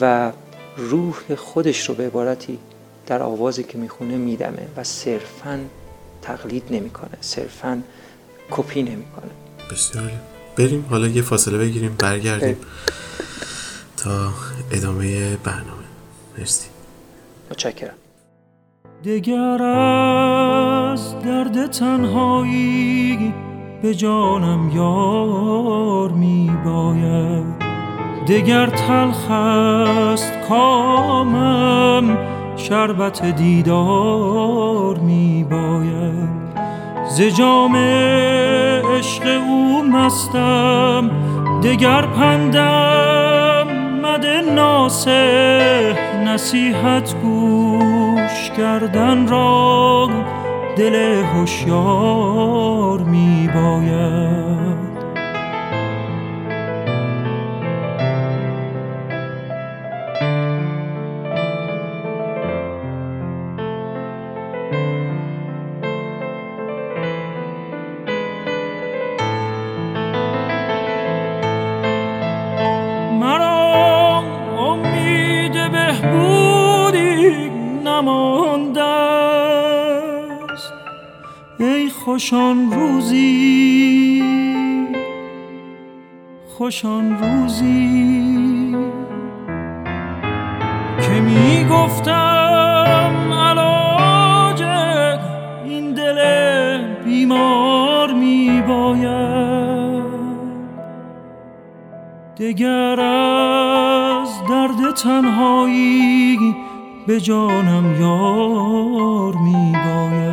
[0.00, 0.32] و
[0.76, 2.58] روح خودش رو به عبارتی
[3.06, 5.60] در آوازی که می‌خونه میدمه و صرفا
[6.22, 7.82] تقلید نمی‌کنه صرفا
[8.50, 9.30] کپی نمی‌کنه.
[9.70, 10.10] بسیار
[10.56, 12.56] بریم حالا یه فاصله بگیریم برگردیم
[13.96, 14.30] تا
[14.72, 15.84] ادامه برنامه.
[16.38, 16.68] مرسی.
[17.50, 17.94] متشکرم.
[19.04, 23.34] دگر از درد تنهایی
[23.82, 27.55] به جانم یار می باید
[28.28, 32.18] دگر تلخ است کامم
[32.56, 36.28] شربت دیدار می باید
[37.08, 41.10] ز جام عشق او مستم
[41.62, 43.66] دگر پندم.
[44.02, 50.08] مده ناسه نصیحت گوش کردن را
[50.76, 54.45] دل هوشیار می باید
[82.16, 84.22] خوشان روزی.
[86.58, 88.76] خوشان روزی.
[91.02, 94.62] که می گفتم علاج
[95.64, 96.18] این دل
[97.04, 100.04] بیمار می باید
[102.36, 106.38] دگر از درد تنهایی
[107.06, 110.25] به جانم یار می باید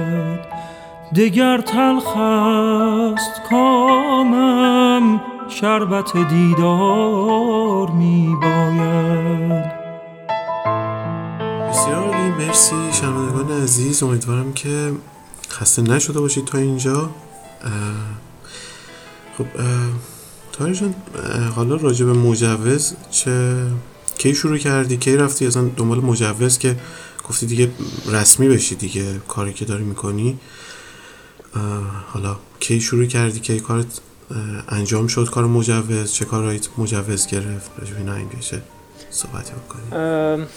[1.16, 9.72] دگر تلخ است کامم شربت دیدار می باید
[11.70, 14.92] بسیار عالی مرسی شنوندگان عزیز امیدوارم که
[15.50, 17.10] خسته نشده باشید تا اینجا.
[19.38, 19.46] خب
[20.52, 20.96] تاری جان
[21.56, 23.56] حالا راجع به مجوز چه
[24.18, 26.76] کی شروع کردی؟ کی رفتی؟ اصلا دنبال مجوز که
[27.30, 27.72] گفتی دیگه
[28.12, 30.40] رسمی بشی دیگه کاری که داری می‌کنی.
[32.08, 34.00] حالا کی شروع کردی؟ کی کارت
[34.70, 38.62] انجام شد کار مجوز؟ چه کارهایی مجوز گرفت؟ راجع اینا این چه
[39.10, 40.48] صحبتی بکنیم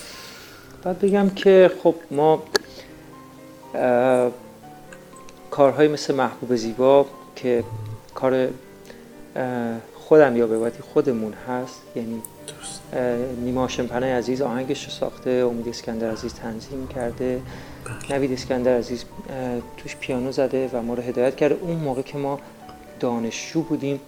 [0.82, 2.42] بعد بگم که خب ما
[5.50, 7.06] کارهای مثل محبوب زیبا
[7.36, 7.64] که
[8.14, 8.48] کار
[9.94, 12.22] خودم یا به خودمون هست یعنی
[13.44, 17.40] نیما شمپنای عزیز آهنگش رو ساخته امید اسکندر عزیز تنظیم کرده.
[18.10, 19.04] نوید اسکندر عزیز
[19.76, 21.56] توش پیانو زده و ما رو هدایت کرده.
[21.60, 22.38] اون موقع که ما
[23.00, 24.00] دانشجو بودیم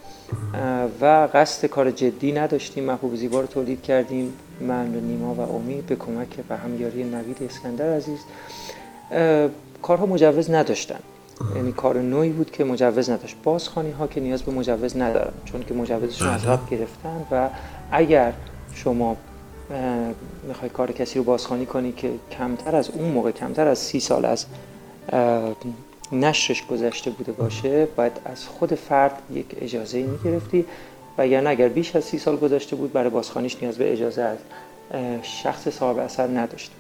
[1.01, 4.33] و قصد کار جدی نداشتیم محبوب زیبا رو تولید کردیم.
[4.61, 8.19] من و نیما و امید به کمک و همیاری نوید اسکندر عزیز.
[9.83, 10.99] کارها مجوز نداشتن.
[11.57, 13.37] یعنی کار نوعی بود که مجوز نداشت.
[13.45, 17.27] بازخانی ها که نیاز به مجوز ندارن چون که مجوزشون از قبل گرفتن.
[17.31, 17.49] و
[17.91, 18.33] اگر
[18.75, 19.17] شما
[20.43, 24.25] می‌خوای کار کسی رو بازخانی کنی که کمتر از اون موقع کمتر از سی سال
[24.25, 24.47] از
[26.13, 30.65] نشرش گذشته بوده باشه باید از خود فرد یک اجازه می‌گرفتی.
[31.19, 34.39] و یا اگر بیش از سی سال گذشته بود برای بازخانیش نیاز به اجازه از
[35.23, 36.71] شخص صاحب اثر نداشت.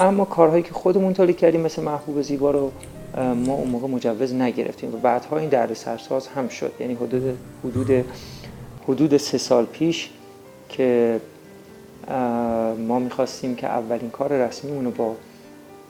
[0.00, 2.72] اما کارهایی که خودمون تولید کردیم مثل محبوب زیبا رو
[3.16, 6.72] ما اون موقع مجوز نگرفتیم و بعدها این درد سرساز هم شد.
[6.80, 8.04] یعنی حدود حدود
[8.88, 10.10] حدود سه سال پیش
[10.68, 11.20] که
[12.78, 15.14] ما می‌خواستیم که اولین کار رسمیمون رو با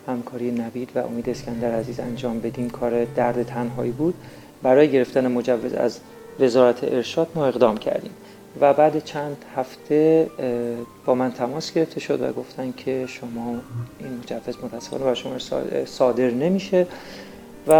[0.07, 2.71] همکاری نوید و امید اسکندر عزیز انجام بدیم.
[2.71, 4.15] کار درد تنهایی بود.
[4.63, 6.01] برای گرفتن مجوز از
[6.41, 8.13] وزارت ارشاد ما اقدام کردیم.
[8.61, 10.31] و بعد چند هفته
[11.05, 13.55] با من تماس گرفته شد و گفتن که شما
[13.99, 15.39] این مجوز متاسفانه بر شما
[15.85, 16.87] صادر نمیشه.
[17.69, 17.73] و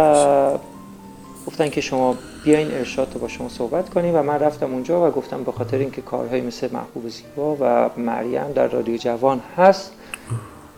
[1.47, 5.43] گفتن که شما بیاین ارشاد با شما صحبت کنیم و من رفتم اونجا و گفتم
[5.43, 9.91] به خاطر اینکه کارهایی مثل محبوب زیبا و مریم در رادیو جوان هست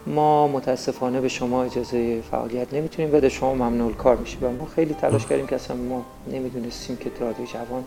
[0.08, 3.30] ما متاسفانه به شما اجازه فعالیت نمی‌تونیم بده.
[3.30, 7.46] شما ممنوع کار میشه و ما خیلی تلاش کردیم که اصلا ما نمی‌دونستیم که رادیو
[7.46, 7.84] جوان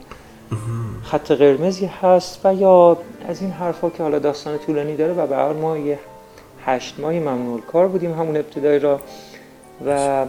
[1.03, 5.61] خط قرمزی هست و یا از این حرفا که حالا داستان طولانی داره و به
[5.61, 5.99] ما یه
[6.64, 9.01] هشت ماهی ممنوع کار بودیم همون ابتدای را
[9.87, 10.27] و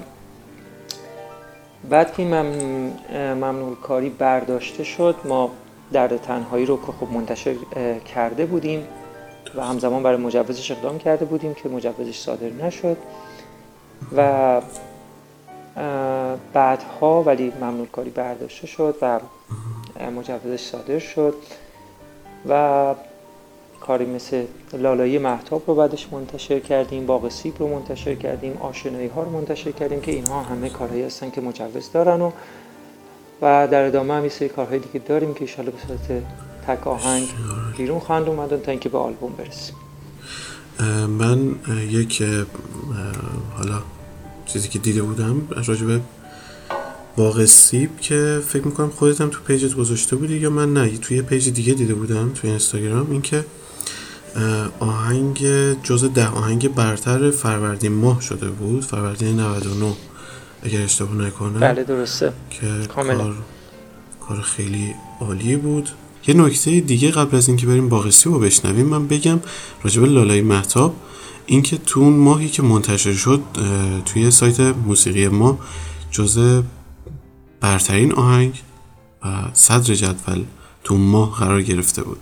[1.89, 5.51] بعد که این کاری برداشته شد ما
[5.91, 7.55] درد تنهایی رو که خب منتشر
[8.15, 8.87] کرده بودیم
[9.55, 12.97] و همزمان برای مجوزش اقدام کرده بودیم که مجوزش صادر نشد
[14.17, 14.61] و
[16.53, 19.19] بعدها ولی ممنوع کاری برداشته شد و
[20.15, 21.33] مجوزش صادر شد
[22.49, 22.95] و
[23.81, 29.23] کاری مثل لالایی مهتاب رو بعدش منتشر کردیم باغ سیب رو منتشر کردیم آشنایی ها
[29.23, 32.31] رو منتشر کردیم که اینها همه کارهایی هستن که مجوز دارن و
[33.41, 36.23] و در ادامه هم سری کارهای دیگه داریم که ایشالا به صورت
[36.67, 37.27] تک آهنگ
[37.77, 39.75] بیرون خواهند اومدن تا اینکه به آلبوم برسیم.
[41.07, 41.55] من
[41.89, 42.23] یک
[43.57, 43.81] حالا
[44.45, 46.01] چیزی که دیده بودم راجع به
[47.17, 50.97] باغ سیب که فکر می‌کنم خودت هم تو page ت گذاشته بودی یا من نه؟
[50.97, 53.45] توی یه page دیگه دیده بودم توی اینستاگرام اینکه
[54.79, 55.43] آهنگ
[55.83, 59.93] جز ده آهنگ برتر فروردین ماه شده بود فروردین 99
[60.63, 61.59] اگر اشتباه نکنم.
[61.59, 62.33] بله درسته.
[62.49, 63.35] که کار
[64.19, 65.89] کار خیلی عالی بود.
[66.27, 69.39] یه نکته دیگه قبل از اینکه بریم باقسی رو بشنویم من بگم
[69.83, 70.95] راجب لالای محتاب
[71.45, 73.41] اینکه تو اون ماهی که منتشر شد
[74.05, 75.59] توی سایت موسیقی ما
[76.11, 76.61] جزء
[77.61, 78.61] برترین آهنگ
[79.25, 80.43] و صدر جدول
[80.83, 82.19] تو ماه قرار گرفته بود.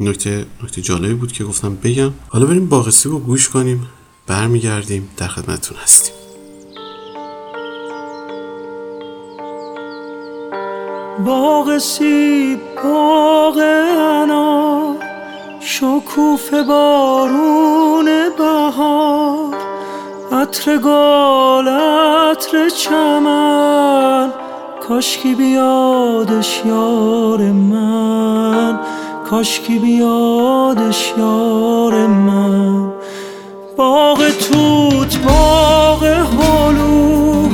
[0.00, 2.12] نکته نکته جالبی بود که گفتم بگم.
[2.28, 3.86] حالا بریم باقسی رو گوش کنیم.
[4.26, 6.14] برمیگردیم در خدمتتون هستیم.
[11.24, 14.96] باغ سیب باغ انار
[15.60, 18.04] شکوف بارون
[18.38, 19.54] بهار
[20.32, 24.32] عطر گل عطر چمن
[24.88, 28.80] کاشکی بیادش یار من.
[29.30, 32.92] کاشکی بیادش یار من.
[33.76, 37.48] باغ توت باغ هلو.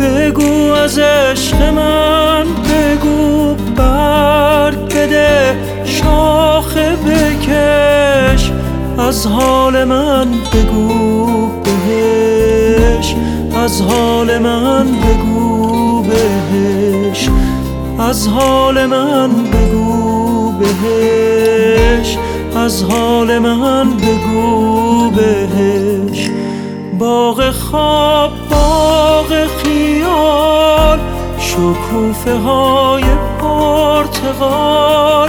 [0.00, 8.52] بگو از عشق من بگو برگ بده شاخ بکش.
[8.98, 13.14] از حال من بگو بهش.
[13.64, 17.28] از حال من بگو بهش.
[17.98, 19.49] از حال من
[20.82, 22.18] بهش
[22.56, 26.30] از حال من بگو بهش.
[26.98, 30.98] باغ خواب باغ خیال
[31.38, 33.04] شکوفه های
[33.40, 35.28] پرتغال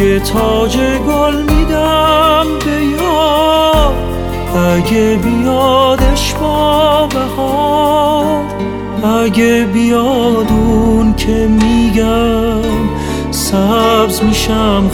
[0.00, 3.94] یه تاج گل میدم به یاد
[4.56, 8.44] اگه بیادش با بهار.
[9.04, 12.95] اگه بیادون که میگم
[13.56, 14.90] سبز میشم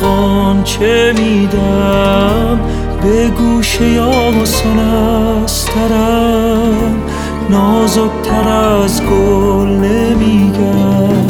[0.65, 2.61] چه میدم؟
[3.03, 7.03] به گوش یاسون استرم
[7.51, 11.27] نازکتر از گل نمیگم.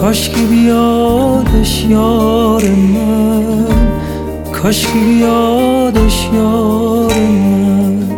[0.00, 3.66] کاشکی بیادش یار من.
[4.52, 8.16] کاشکی بیادش یار من.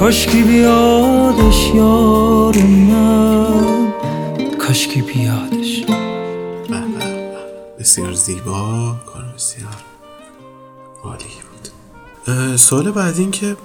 [0.00, 3.92] کاشکی بیادش یار من.
[4.58, 5.97] کاشکی بیادش.
[7.88, 8.96] بسیار زیبا.
[9.06, 9.76] کار بسیار
[11.02, 12.56] عالی بود.
[12.56, 13.56] سوال بعد این که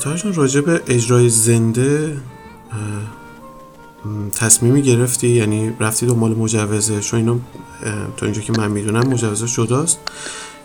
[0.00, 2.16] تاجان راجع به اجرای زنده
[4.32, 7.38] تصمیمی گرفتی؟ یعنی رفتی دنبال مجوزه چون اینو
[8.16, 9.98] تا اینجا که من می‌دونم مجوزه شداست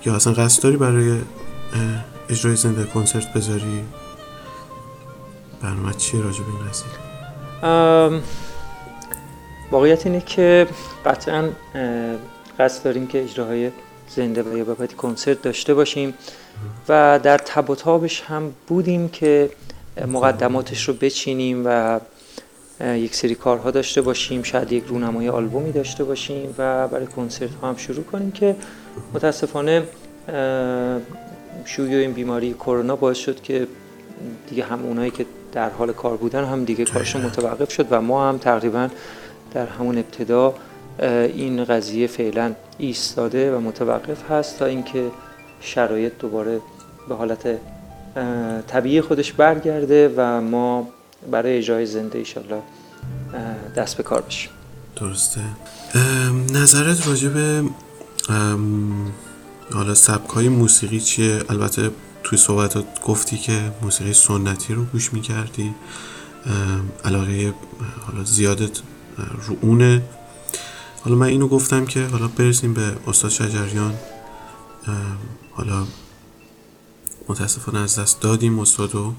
[0.06, 1.20] یا اصلا قصد داری برای
[2.30, 3.84] اجرای زنده کنسرت بذاری؟
[5.62, 8.22] برنامه چیه راجع به این قضیه
[9.72, 10.68] واقعیت اینه که
[11.06, 11.50] قطعا
[12.62, 13.72] قصد داریم که اجراهای
[14.10, 16.14] زنده و یا بابتی کنسرت داشته باشیم
[16.90, 19.50] و در تب و تابش هم بودیم که
[20.08, 22.00] مقدماتش رو بچینیم و
[22.82, 27.70] یک سری کارها داشته باشیم شاید یک رونمای آلبومی داشته باشیم و برای کنسرت ها
[27.70, 28.56] هم شروع کنیم که
[29.14, 29.84] متاسفانه
[31.66, 33.68] شیوع این بیماری کرونا باعث شد که
[34.50, 38.30] دیگه هم اونایی که در حال کار بودن هم دیگه کارشون متوقف شد و ما
[38.30, 38.90] هم تقریبا
[39.54, 40.54] در همون ابتدا
[41.00, 45.12] این قضیه فعلا ایستاده و متوقف هست تا اینکه
[45.62, 46.62] شرایط دوباره
[47.10, 47.60] به حالت
[48.68, 50.88] طبیعی خودش برگرده و ما
[51.32, 52.62] برای اجرای زنده ایشالله
[53.76, 54.50] دست به کار بشیم.
[54.96, 55.42] درسته.
[56.54, 57.64] نظرت راجع به
[59.74, 61.90] حالا سبک های موسیقی چیه؟ البته
[62.24, 65.76] توی صحبتات گفتی که موسیقی سنتی رو گوش می‌کردی.
[67.06, 67.54] علاقه
[68.06, 68.80] حالا زیادت
[69.48, 70.02] رو اونه.
[71.04, 73.94] حالا من اینو گفتم که حالا برسیم به استاد شجریان.
[75.52, 75.88] حالا
[77.28, 79.14] متاسفانه از دست دادیم استادو.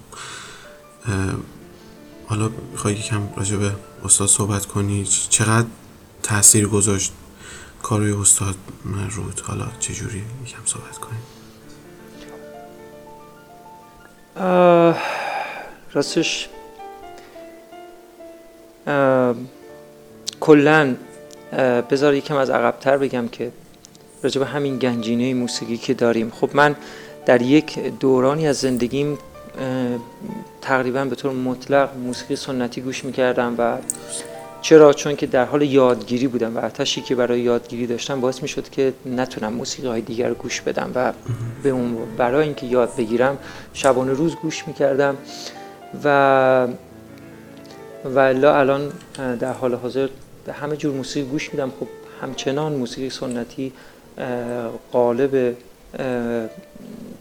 [2.26, 3.72] حالا می‌خوای یکم راجع به
[4.04, 5.66] استاد صحبت کنی؟ چقدر
[6.22, 7.12] تاثیر گذاشت
[7.82, 8.54] کاروی استاد
[9.10, 11.18] رود حالا چجوری یکم صحبت کنی
[15.92, 16.48] راستش
[20.40, 20.96] کلا
[21.90, 23.50] بذار یکم از عقبتر بگم که
[24.22, 26.30] راجع به همین گنجینه موسیقی که داریم.
[26.30, 26.76] خب من
[27.26, 29.18] در یک دورانی از زندگیم
[30.62, 33.78] تقریبا به طور مطلق موسیقی سنتی گوش می‌کردم و
[34.62, 38.68] چرا؟ چون که در حال یادگیری بودم و آتشی که برای یادگیری داشتم باعث می‌شد
[38.68, 41.12] که نتونم موسیقی های دیگر رو گوش بدم و
[41.62, 43.38] به اون برای اینکه یاد بگیرم
[43.74, 45.16] شبانه روز گوش می‌کردم
[46.05, 46.66] و
[48.05, 48.92] و الان
[49.40, 50.09] در حال حاضر
[50.45, 51.72] به همه جور موسیقی گوش میدم.
[51.80, 51.86] خب
[52.22, 53.72] همچنان موسیقی سنتی
[54.93, 55.57] قالب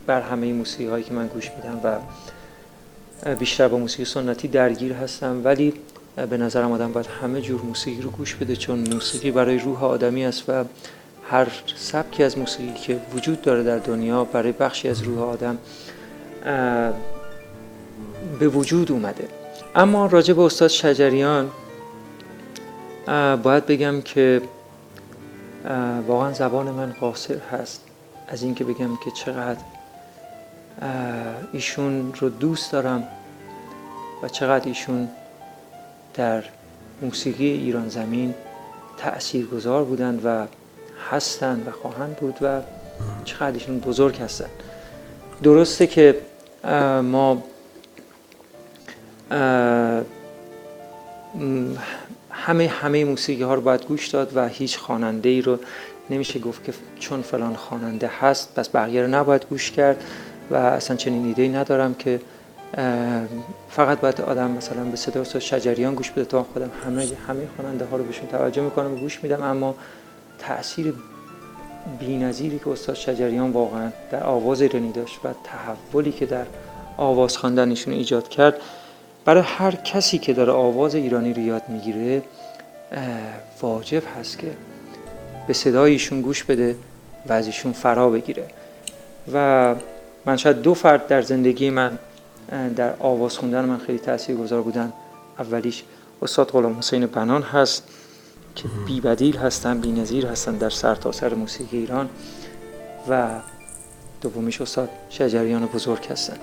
[0.07, 1.97] بر همه موسیقی هایی که من گوش میدم و
[3.35, 5.41] بیشتر با موسیقی سنتی درگیر هستم.
[5.43, 5.73] ولی
[6.29, 10.25] به نظرم آدم باید همه جور موسیقی رو گوش بده چون موسیقی برای روح آدمی
[10.25, 10.63] است و
[11.29, 15.57] هر سبکی از موسیقی که وجود داره در دنیا برای بخشی از روح آدم
[18.39, 19.27] به وجود اومده.
[19.75, 21.49] اما راجع به استاد شجریان
[23.43, 24.41] باید بگم که
[26.07, 27.81] واقعا زبان من قاصر هست.
[28.27, 29.61] از اینکه بگم که چقدر
[31.53, 33.07] ایشون رو دوست دارم
[34.23, 35.09] و چقدر ایشون
[36.13, 36.43] در
[37.01, 38.33] موسیقی ایران زمین
[38.97, 40.47] تأثیر گذار بودند و
[41.11, 42.61] هستند و خواهند بود و
[43.25, 44.49] چقدر ایشون بزرگ هستند
[45.43, 46.21] درسته که
[47.03, 47.43] ما
[52.45, 55.59] همه همه موسیقی ها رو باید گوش داد و هیچ خواننده ای رو
[56.09, 60.03] نمیشه گفت که چون فلان خواننده هست پس بقیه رو نباید گوش کرد
[60.51, 62.21] و اصلا چنین ایده ای ندارم که
[63.69, 67.85] فقط باید آدم مثلا به صدا استاد شجریان گوش بده تا خودم همه همه خواننده
[67.85, 69.43] ها رو بهشون توجه می‌کنم و گوش میدم.
[69.43, 69.75] اما
[70.39, 70.93] تاثیر
[71.99, 76.45] بی‌نظیری که استاد شجریان واقعا در آواز ایرانی داشت و تحولی که در
[76.97, 78.61] آواز خواندنشون ایجاد کرد
[79.25, 82.21] برای هر کسی که داره آواز ایرانی رو یاد می‌گیره
[83.61, 84.51] واجب هست که
[85.47, 86.75] به صدایشون گوش بده
[87.27, 88.47] و از ایشون فرا بگیره.
[89.33, 89.75] و
[90.25, 91.99] من شاید دو فرد در زندگی من
[92.75, 94.93] در آواز خوندن من خیلی تأثیر گذار بودن.
[95.39, 95.83] اولیش
[96.21, 97.83] استاد غلام حسین بنان هست
[98.55, 102.09] که بیبدیل هستن بی نظیر هستن در سرتاسر سر موسیقی ایران.
[103.09, 103.29] و
[104.21, 106.37] دومیش استاد شجریان بزرگ هستن.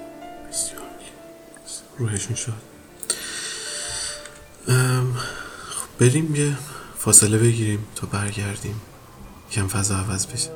[1.99, 2.68] روحشون شد
[4.69, 6.57] خب بریم یه
[6.99, 8.81] فاصله بگیریم تا برگردیم.
[9.53, 10.51] کم فضا عوض بشه.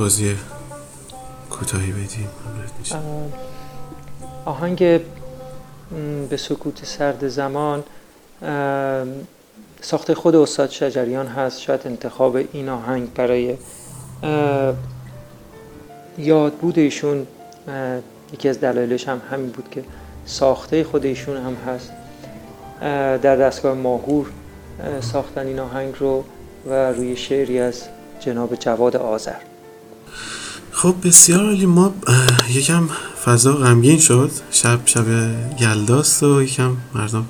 [0.00, 0.36] توضیح
[1.50, 2.28] کوتاهی بدیم.
[4.44, 5.00] آهنگ
[6.30, 7.84] به سکوت سرد زمان
[9.80, 13.56] ساخته خود استاد شجریان هست شاید انتخاب این آهنگ برای
[16.18, 17.26] یاد بود ایشون
[18.32, 19.84] یکی از دلایلش هم همین بود که
[20.26, 21.92] ساخته خود ایشون هم هست.
[23.22, 24.26] در دستگاه ماهور
[25.00, 26.24] ساختن این آهنگ رو
[26.66, 27.82] و روی شعری از
[28.20, 29.49] جناب جواد آذر.
[30.82, 31.66] خب بسیار عالی.
[31.66, 31.94] ما
[32.54, 32.88] یکم
[33.24, 34.30] فضا غمگین شد.
[34.50, 35.04] شب شب
[35.60, 37.24] یلداست و یکم مردم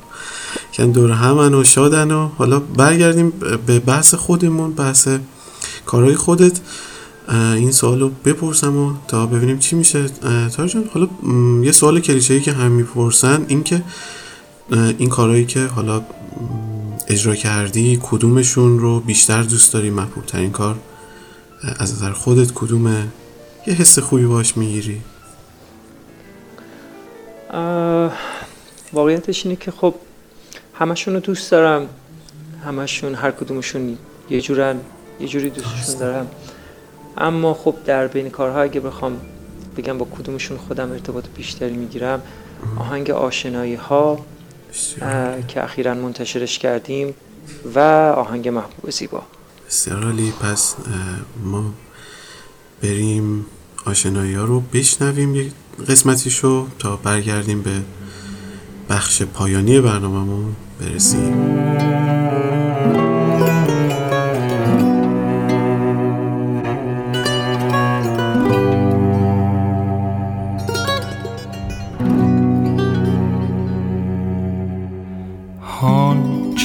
[0.72, 3.32] یکم دور همن و شادن و حالا برگردیم
[3.66, 5.08] به بحث خودمون بحث
[5.86, 6.60] کارهای خودت.
[7.30, 10.06] این سوال رو بپرسم و تا ببینیم چی میشه.
[10.56, 11.08] جان حالا
[11.62, 13.82] یه سوال کلیشه که هم می‌پرسن این که
[14.98, 16.02] این کارهایی که حالا
[17.08, 20.76] اجرا کردی کدومشون رو بیشتر دوست داری؟ محبوب ترین کار
[21.78, 23.06] از نظر خودت کدومه؟
[23.66, 25.00] یه حس خوبی باش می‌گیری.
[28.92, 29.94] واقعیتش اینه که خب
[30.74, 31.88] همشون رو دوست دارم.
[32.64, 33.98] همشون هر کدومشون
[34.30, 34.80] یه جورن
[35.20, 36.30] یه جوری دوستشون دارم.
[37.18, 39.20] اما خب در بین کارها اگه بخوام
[39.76, 42.22] بگم با کدومشون خودم ارتباط بیشتری می‌گیرم
[42.78, 44.24] آهنگ آشنایی ها
[45.48, 47.14] که اخیرا منتشرش کردیم
[47.74, 47.78] و
[48.16, 49.22] آهنگ محبوب زیبا.
[49.66, 50.76] بسیار پس
[51.44, 51.64] ما
[52.82, 53.46] بریم
[53.84, 55.34] آشنایی ها رو بشنویم.
[55.34, 55.52] یک
[55.88, 57.82] قسمتیشو تا برگردیم به
[58.90, 61.60] بخش پایانی برنامهمون برسیم.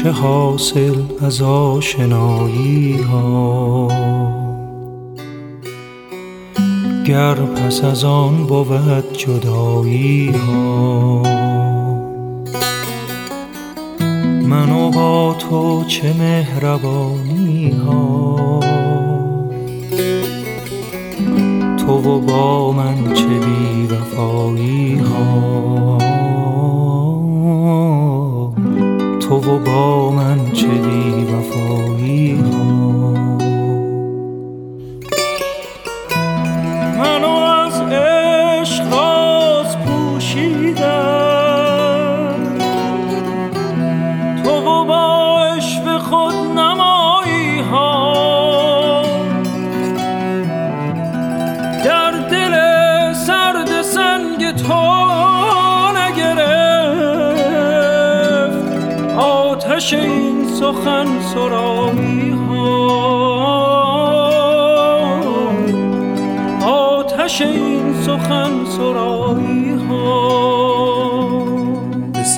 [0.05, 4.44] چه حاصل از آشنایی ها؟
[7.05, 11.21] گر پس از آن بود جدایی ها.
[14.41, 18.59] من و با تو چه مهربانی ها.
[21.77, 25.97] تو و با من چه بی وفایی ها.
[29.19, 32.54] تو و با من چه بی وفایی ها.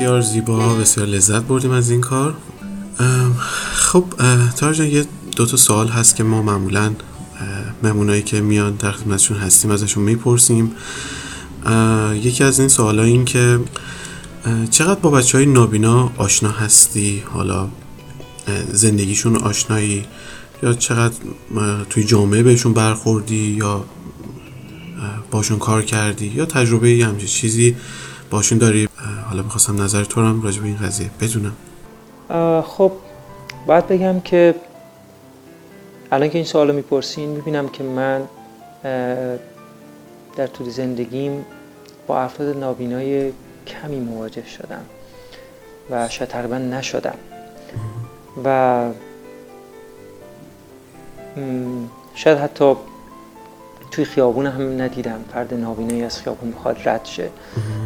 [0.07, 2.33] بسیار زیبا بسیار لذت بردیم از این کار.
[3.73, 4.05] خب
[4.55, 5.05] تارجان یه
[5.35, 6.95] دو تا سوال هست که ما معمولا
[7.83, 10.71] مهمونایی که میان در خدمتشون هستیم ازشون می‌پرسیم.
[12.13, 13.59] یکی از این سوال این که
[14.69, 17.67] چقدر با بچه های نابینا آشنا هستی؟ حالا
[18.71, 20.05] زندگیشون آشنایی؟
[20.63, 21.15] یا چقدر
[21.89, 23.85] توی جامعه بهشون برخوردی؟ یا
[25.31, 27.75] باشون کار کردی؟ یا تجربه یه همچین چیزی
[28.29, 28.87] باشون داری؟
[29.37, 31.53] حالا می‌خواستم نظر تو هم راجع به این قضیه بدونم.
[32.61, 32.91] خب
[33.65, 34.55] باید بگم که
[36.11, 38.27] الان که این سوالو می‌پرسین می‌بینم که من
[40.35, 41.45] در طول زندگیم
[42.07, 43.31] با افراد نابینای
[43.67, 44.85] کمی مواجه شدم
[45.89, 47.17] و شاید تقریبا نشدم.
[48.43, 48.89] و
[52.15, 52.75] شاید حتی
[53.91, 55.19] توی خیابون هم ندیدم.
[55.33, 57.29] فرد نابینایی از خیابون بخواد رد شه.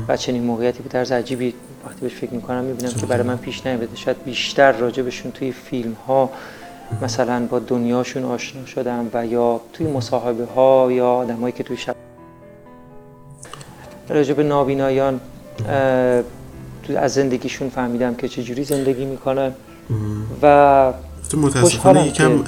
[0.08, 0.92] و چنین موقعیتی بود.
[0.92, 1.54] در عجیبی
[1.86, 5.96] وقتی بهش فکر می‌کنم می‌بینم که برای من پیش نیامده شاید بیشتر راجبشون توی فیلم
[6.08, 6.30] ها
[7.02, 11.96] مثلا با دنیاشون آشنا شدم و یا توی مصاحبه ها یا آدمایی که توی شب
[14.10, 15.20] راجب نابینایان
[16.98, 19.52] از زندگیشون فهمیدم که چجوری زندگی می‌کنن.
[20.42, 20.94] و
[21.32, 22.44] تو متاسفانه یکم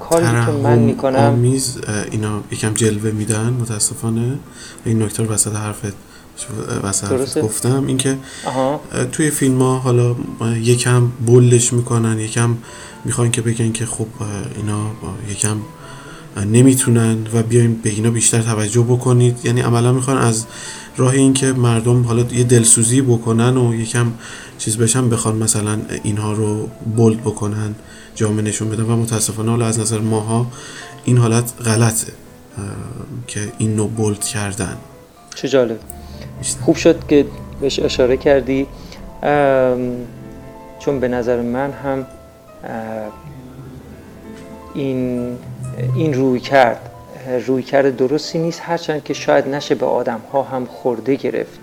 [0.00, 1.18] کاری که من می‌کنم.
[1.18, 1.78] آمیز
[2.10, 4.38] اینا یکم جلوه میدن متاسفانه.
[4.84, 5.94] این نکته رو وسط حرفت
[6.82, 7.86] وسط گفتم.
[7.86, 8.18] اینکه
[9.12, 10.16] توی فیلم ها حالا
[10.62, 12.56] یکم بلش می‌کنن یکم
[13.04, 14.06] می‌خوان که بگن که خب
[14.56, 14.90] اینا
[15.30, 15.56] یکم
[16.52, 19.36] نمی‌تونن و بیایم به اینا بیشتر توجه بکنید.
[19.44, 20.46] یعنی عملا می‌خوان از
[20.96, 24.12] راه این که مردم حالا یه دلسوزی بکنن و یکم
[24.58, 27.74] چیز بشن بخوان مثلا اینها رو بولد بکنن.
[28.16, 30.46] جامعه نشون بدن و متاسفانه حالا از نظر ماها
[31.04, 32.12] این حالت غلطه
[33.26, 34.76] که این نوع بولد کردن.
[35.34, 35.78] چه جالب.
[36.64, 37.26] خوب شد که
[37.60, 38.66] بهش اشاره کردی.
[40.78, 42.06] چون به نظر من هم
[44.74, 45.30] این
[45.96, 46.90] این روی کرد
[47.46, 51.58] روی کرد درستی نیست هرچند که شاید نشه به آدم ها هم خورده گرفت.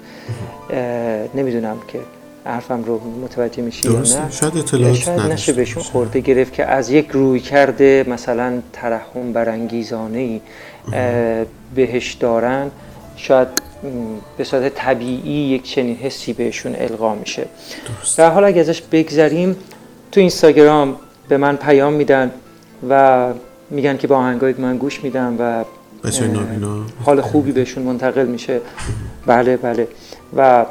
[1.36, 2.00] نمی‌دونم که
[2.46, 6.90] حرفم رو متوجه میشی یا نه؟ شاید اطلاعات شاید نشه بهشون خورده گرفت که از
[6.90, 10.42] یک روی کرده مثلا ترحم برانگیزانه ای
[11.76, 12.72] بهش دارن.
[13.16, 13.48] شاید
[14.38, 17.46] به صورت طبیعی یک چنین حسی بهشون القا میشه.
[18.18, 19.56] در حال اگه ازش بگذریم
[20.12, 20.96] تو اینستاگرام
[21.30, 22.32] به من پیام میدن
[22.90, 23.28] و
[23.70, 25.64] میگن که با آهنگای من گوش میدم و
[27.06, 28.62] حال خوبی بهشون منتقل میشه.
[29.26, 29.88] بله بله.
[30.38, 30.66] و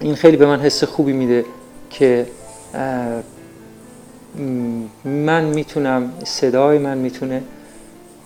[0.00, 1.44] این خیلی به من حس خوبی میده
[1.90, 2.26] که
[5.04, 7.42] من می‌تونم صدای من می‌تونه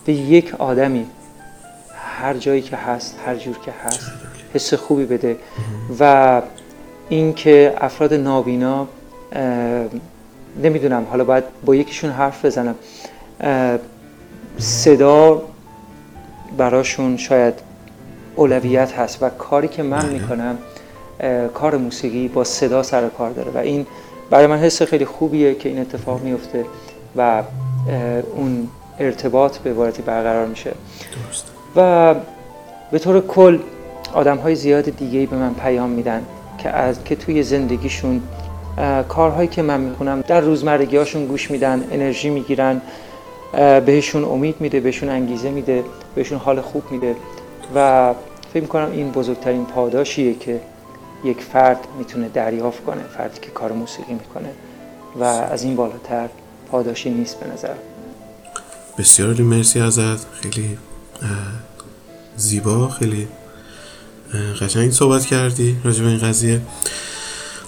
[0.05, 1.05] به یک آدمی
[2.19, 4.11] هر جایی که هست هر جور که هست
[4.53, 5.37] حس خوبی بده.
[5.99, 6.41] و
[7.09, 8.87] اینکه افراد نابینا
[10.63, 12.75] نمی‌دونم حالا باید با یکیشون حرف بزنم.
[14.57, 15.43] صدا
[16.57, 17.53] براشون شاید
[18.35, 20.05] اولویت هست و کاری که من.
[20.09, 20.57] می‌کنم
[21.53, 23.85] کار موسیقی با صدا سر کار داره و این
[24.29, 26.65] برای من حس خیلی خوبیه که این اتفاق میفته
[27.17, 27.43] و
[28.35, 28.67] اون
[28.99, 31.45] ارتباط به عبارتی برقرار میشه درست.
[31.75, 32.15] و
[32.91, 33.59] به طور کل
[34.13, 36.25] آدم های زیاد دیگه به من پیام میدن
[36.57, 38.21] که از که توی زندگیشون
[39.09, 42.81] کارهایی که من می‌کنم در روزمرگی هاشون گوش میدن انرژی می‌گیرن
[43.85, 45.83] بهشون امید میده بهشون انگیزه میده
[46.15, 47.15] بهشون حال خوب میده
[47.75, 48.13] و
[48.53, 50.59] فکر می‌کنم این بزرگترین پاداشیه که
[51.25, 54.51] یک فرد می‌تونه دریافت کنه فردی که کار موسیقی می‌کنه
[55.19, 56.29] و از این بالاتر
[56.71, 57.73] پاداشی نیست به نظر.
[58.97, 60.25] بسیار مرسی ازت.
[60.41, 60.77] خیلی
[62.37, 63.27] زیبا خیلی
[64.61, 66.61] قشنگ صحبت کردی راجع به این قضیه.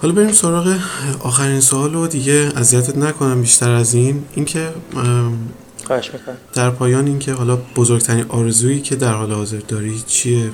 [0.02, 0.78] حالا بریم سراغ
[1.20, 4.26] آخرین سوال و دیگه اذیتت نکنم بیشتر از این.
[4.36, 4.70] اینکه
[6.54, 10.52] در پایان اینکه حالا بزرگترین آرزویی که در حال حاضر داری چیه؟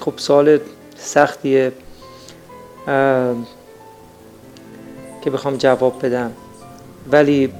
[0.00, 0.58] خب سوال
[0.96, 1.72] سختیه.
[5.24, 6.32] که بخوام جواب بدم.
[7.12, 7.52] ولی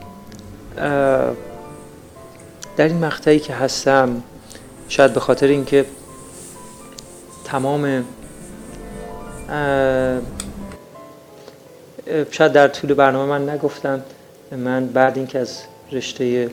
[2.76, 4.22] در این مقطعی که هستم
[4.88, 5.84] شاید به خاطر اینکه
[7.44, 8.04] تمام
[12.30, 14.02] شاید در طول برنامه من نگفتم
[14.52, 15.62] من بعد اینکه از
[15.92, 16.50] رشته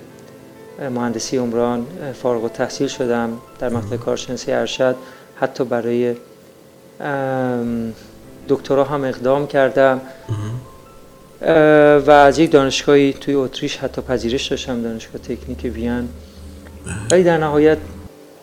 [0.79, 1.87] مهندسی عمران
[2.21, 4.95] فارغ و تحصیل شدم در مقطع کارشناسی ارشد.
[5.35, 6.15] حتی برای
[8.49, 10.01] دکترا هم اقدام کردم.
[12.07, 16.09] و از یک دانشگاهی توی اتریش حتی پذیرش داشتم دانشگاه تکنیک وین.
[17.11, 17.77] ولی در نهایت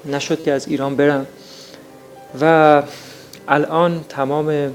[0.05, 1.27] نشد که از ایران برم.
[2.41, 2.83] و
[3.49, 4.73] الان تمام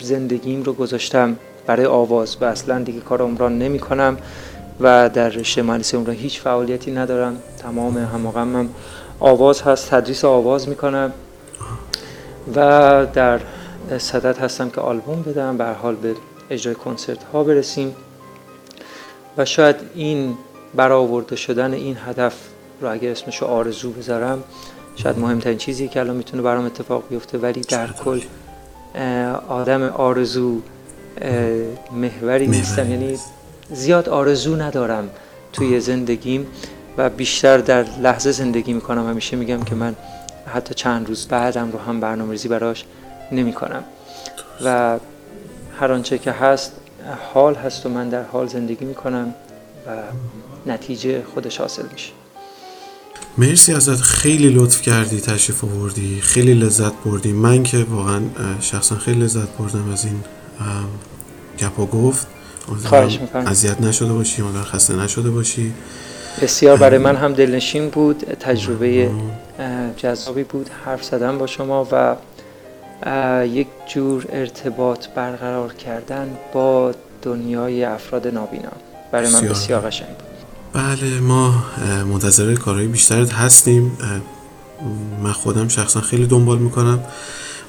[0.00, 1.36] زندگیم رو گذاشتم
[1.66, 4.16] برای آواز و اصلا دیگه کار عمران نمی کنم
[4.80, 7.36] و در رشته مهندسی عمران هیچ فعالیتی ندارم.
[7.58, 8.68] تمام هماغمم
[9.20, 11.12] آواز هست تدریس آواز می‌کنم
[12.56, 12.60] و
[13.14, 13.40] در
[13.98, 15.56] صدت هستم که آلبوم بدم.
[15.56, 16.14] به حال به
[16.50, 17.94] اجرای کنسرت ها برسیم
[19.36, 20.34] و شاید این
[20.74, 22.34] برآورده شدن این هدف
[22.80, 24.42] رو اگر اسمشو آرزو بذارم
[24.96, 28.20] شاید مهمترین چیزی که الان می‌تونه برام اتفاق بیفته ولی در کل
[29.48, 30.60] آدم آرزو
[31.92, 32.90] محوری نیستم.
[32.90, 33.18] یعنی
[33.70, 35.08] زیاد آرزو ندارم
[35.52, 36.46] توی زندگیم
[36.98, 39.08] و بیشتر در لحظه زندگی می‌کنم.
[39.08, 39.96] همیشه میگم که من
[40.54, 42.84] حتی چند روز بعدم رو هم برنامه ریزی براش
[43.32, 43.84] نمی کنم
[44.64, 44.98] و
[45.80, 46.72] هر آنچه که هست
[47.34, 49.34] حال هست و من در حال زندگی می‌کنم
[49.86, 49.90] و
[50.66, 52.12] نتیجه خودش حاصل میشه.
[53.38, 54.00] مرسی ازت.
[54.00, 57.32] خیلی لطف کردی تشریف آوردی خیلی لذت بردی.
[57.32, 58.20] من که واقعا
[58.60, 60.20] شخصا خیلی لذت بردم از این
[61.58, 62.26] گپ و گفت.
[62.84, 63.46] خواهش می‌کنم.
[63.46, 65.72] اذیت نشده باشی مادر خسته نشده باشی.
[66.42, 69.10] بسیار برای من هم دلنشین بود تجربه
[69.96, 72.16] جذابی بود حرف زدن با شما و
[73.46, 78.72] یک جور ارتباط برقرار کردن با دنیای افراد نابینا.
[79.12, 79.80] برای من بسیار.
[79.80, 80.82] قشنگ بود.
[80.82, 81.64] بله ما
[82.12, 83.98] منتظر کارهای بیشترت هستیم.
[85.22, 87.04] من خودم شخصا خیلی دنبال می‌کنم.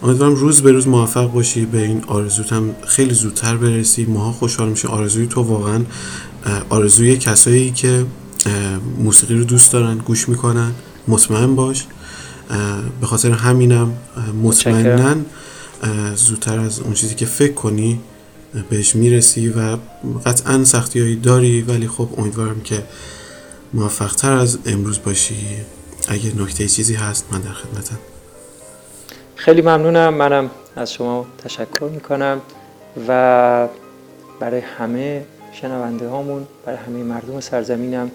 [0.02, 4.06] امیدوارم روز به روز موفق باشی به این آرزوت هم خیلی زودتر برسی.
[4.06, 5.84] ماها خوشحال میشه آرزوی تو واقعا
[6.70, 8.06] آرزوی کسایی که
[8.98, 10.72] موسیقی رو دوست دارن گوش می‌کنن
[11.08, 11.86] مطمئن باش.
[13.02, 13.94] به خاطر همینم
[14.44, 15.16] مطمئنا
[16.16, 18.00] زودتر از اون چیزی که فکر کنی
[18.70, 19.78] بهش می‌رسی و
[20.26, 21.62] قطعا سختی داری.
[21.62, 22.84] ولی خب امیدوارم که
[23.74, 25.36] موفقتر از امروز باشی.
[26.08, 27.98] اگه نکته چیزی هست من در خدمتم.
[29.44, 30.14] خیلی ممنونم.
[30.14, 32.42] منم از شما تشکر می‌کنم
[33.08, 33.68] و
[34.40, 35.26] برای همه
[35.62, 38.12] شنونده هامون برای همه مردم سرزمینم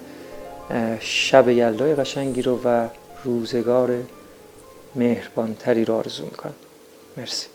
[1.00, 2.88] شب یلدای قشنگی رو و
[3.24, 3.90] روزگار
[4.96, 6.54] مهربانتری رو آرزو می‌کنم.
[7.16, 7.46] مرسی.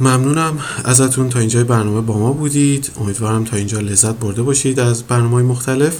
[0.00, 2.90] ممنونم ازتون تا اینجای برنامه با ما بودید.
[3.00, 5.98] امیدوارم تا اینجا لذت برده باشید از برنامه مختلف.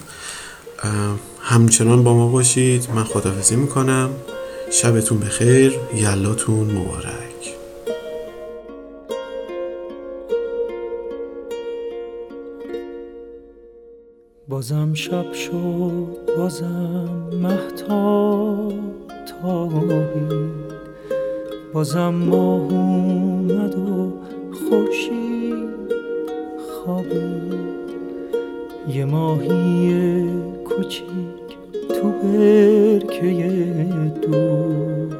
[1.40, 2.88] همچنان با ما باشید.
[2.94, 4.10] من خدافزی می‌کنم.
[4.74, 7.54] شبتون بخیر یلاتون مبارک.
[14.48, 18.72] بازم شب شد بازم محتاب
[19.42, 20.72] تابید
[21.72, 24.12] بازم ماه اومد و
[24.52, 25.92] خورشید
[26.68, 27.54] خوابید.
[28.88, 30.26] یه ماهی
[30.64, 31.43] کوچیک
[32.04, 33.32] تو برکه
[34.22, 35.16] دور.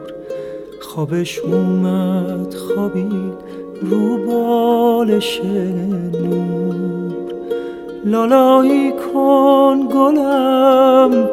[0.80, 3.35] خوابش اومد خوابید
[3.82, 7.14] رو بالش نور.
[8.05, 11.30] لالایی کن گلم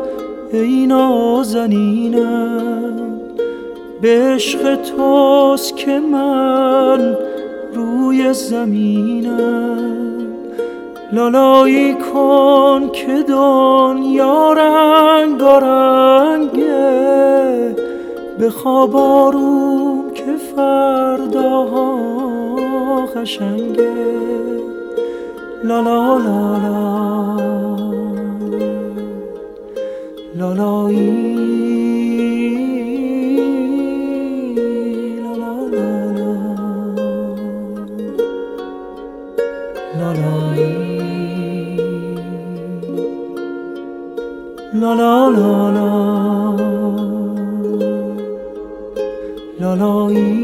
[0.54, 2.42] ای نازنینم.
[4.02, 7.18] به عشق توست که من
[7.74, 10.21] روی زمینم.
[11.14, 15.52] لالایی کن که دنیا رنگارنگه
[18.40, 21.96] به خواب آروم که فرداها
[23.16, 23.92] قشنگه.
[44.82, 45.72] لا لا لا
[49.60, 50.42] لا لا لا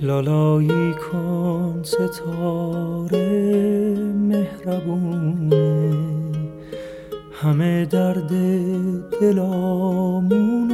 [0.00, 3.28] لالایی کن ستاره
[4.30, 5.92] مهربونه
[7.32, 8.32] همه درد
[9.20, 10.65] دلامون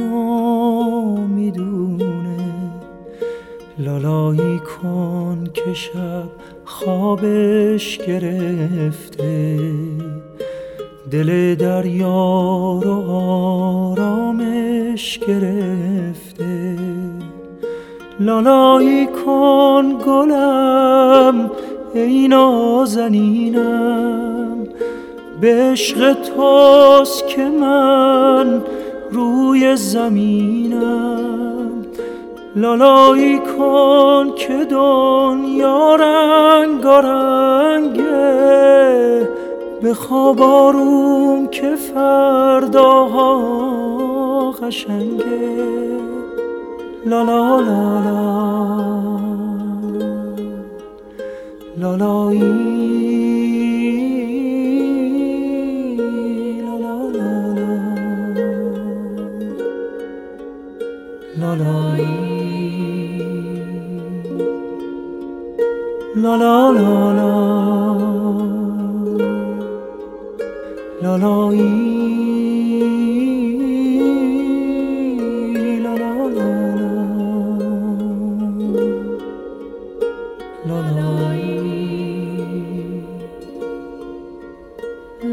[3.77, 6.29] لالایی کن که شب
[6.65, 9.59] خوابش گرفته.
[11.11, 13.11] دل دریا رو
[13.91, 16.77] آرامش گرفته.
[18.19, 21.51] لالایی کن گلم
[21.93, 23.87] ای نازنینم.
[25.41, 28.61] به عشق توست که من
[29.11, 31.52] روی زمینم.
[32.55, 36.93] لالایی کن که دنیا رنگارنگه
[39.81, 43.31] به خواب آروم که فرداها
[44.51, 45.53] قشنگه.
[66.23, 67.13] لا لا لا
[71.01, 71.83] لا لا لا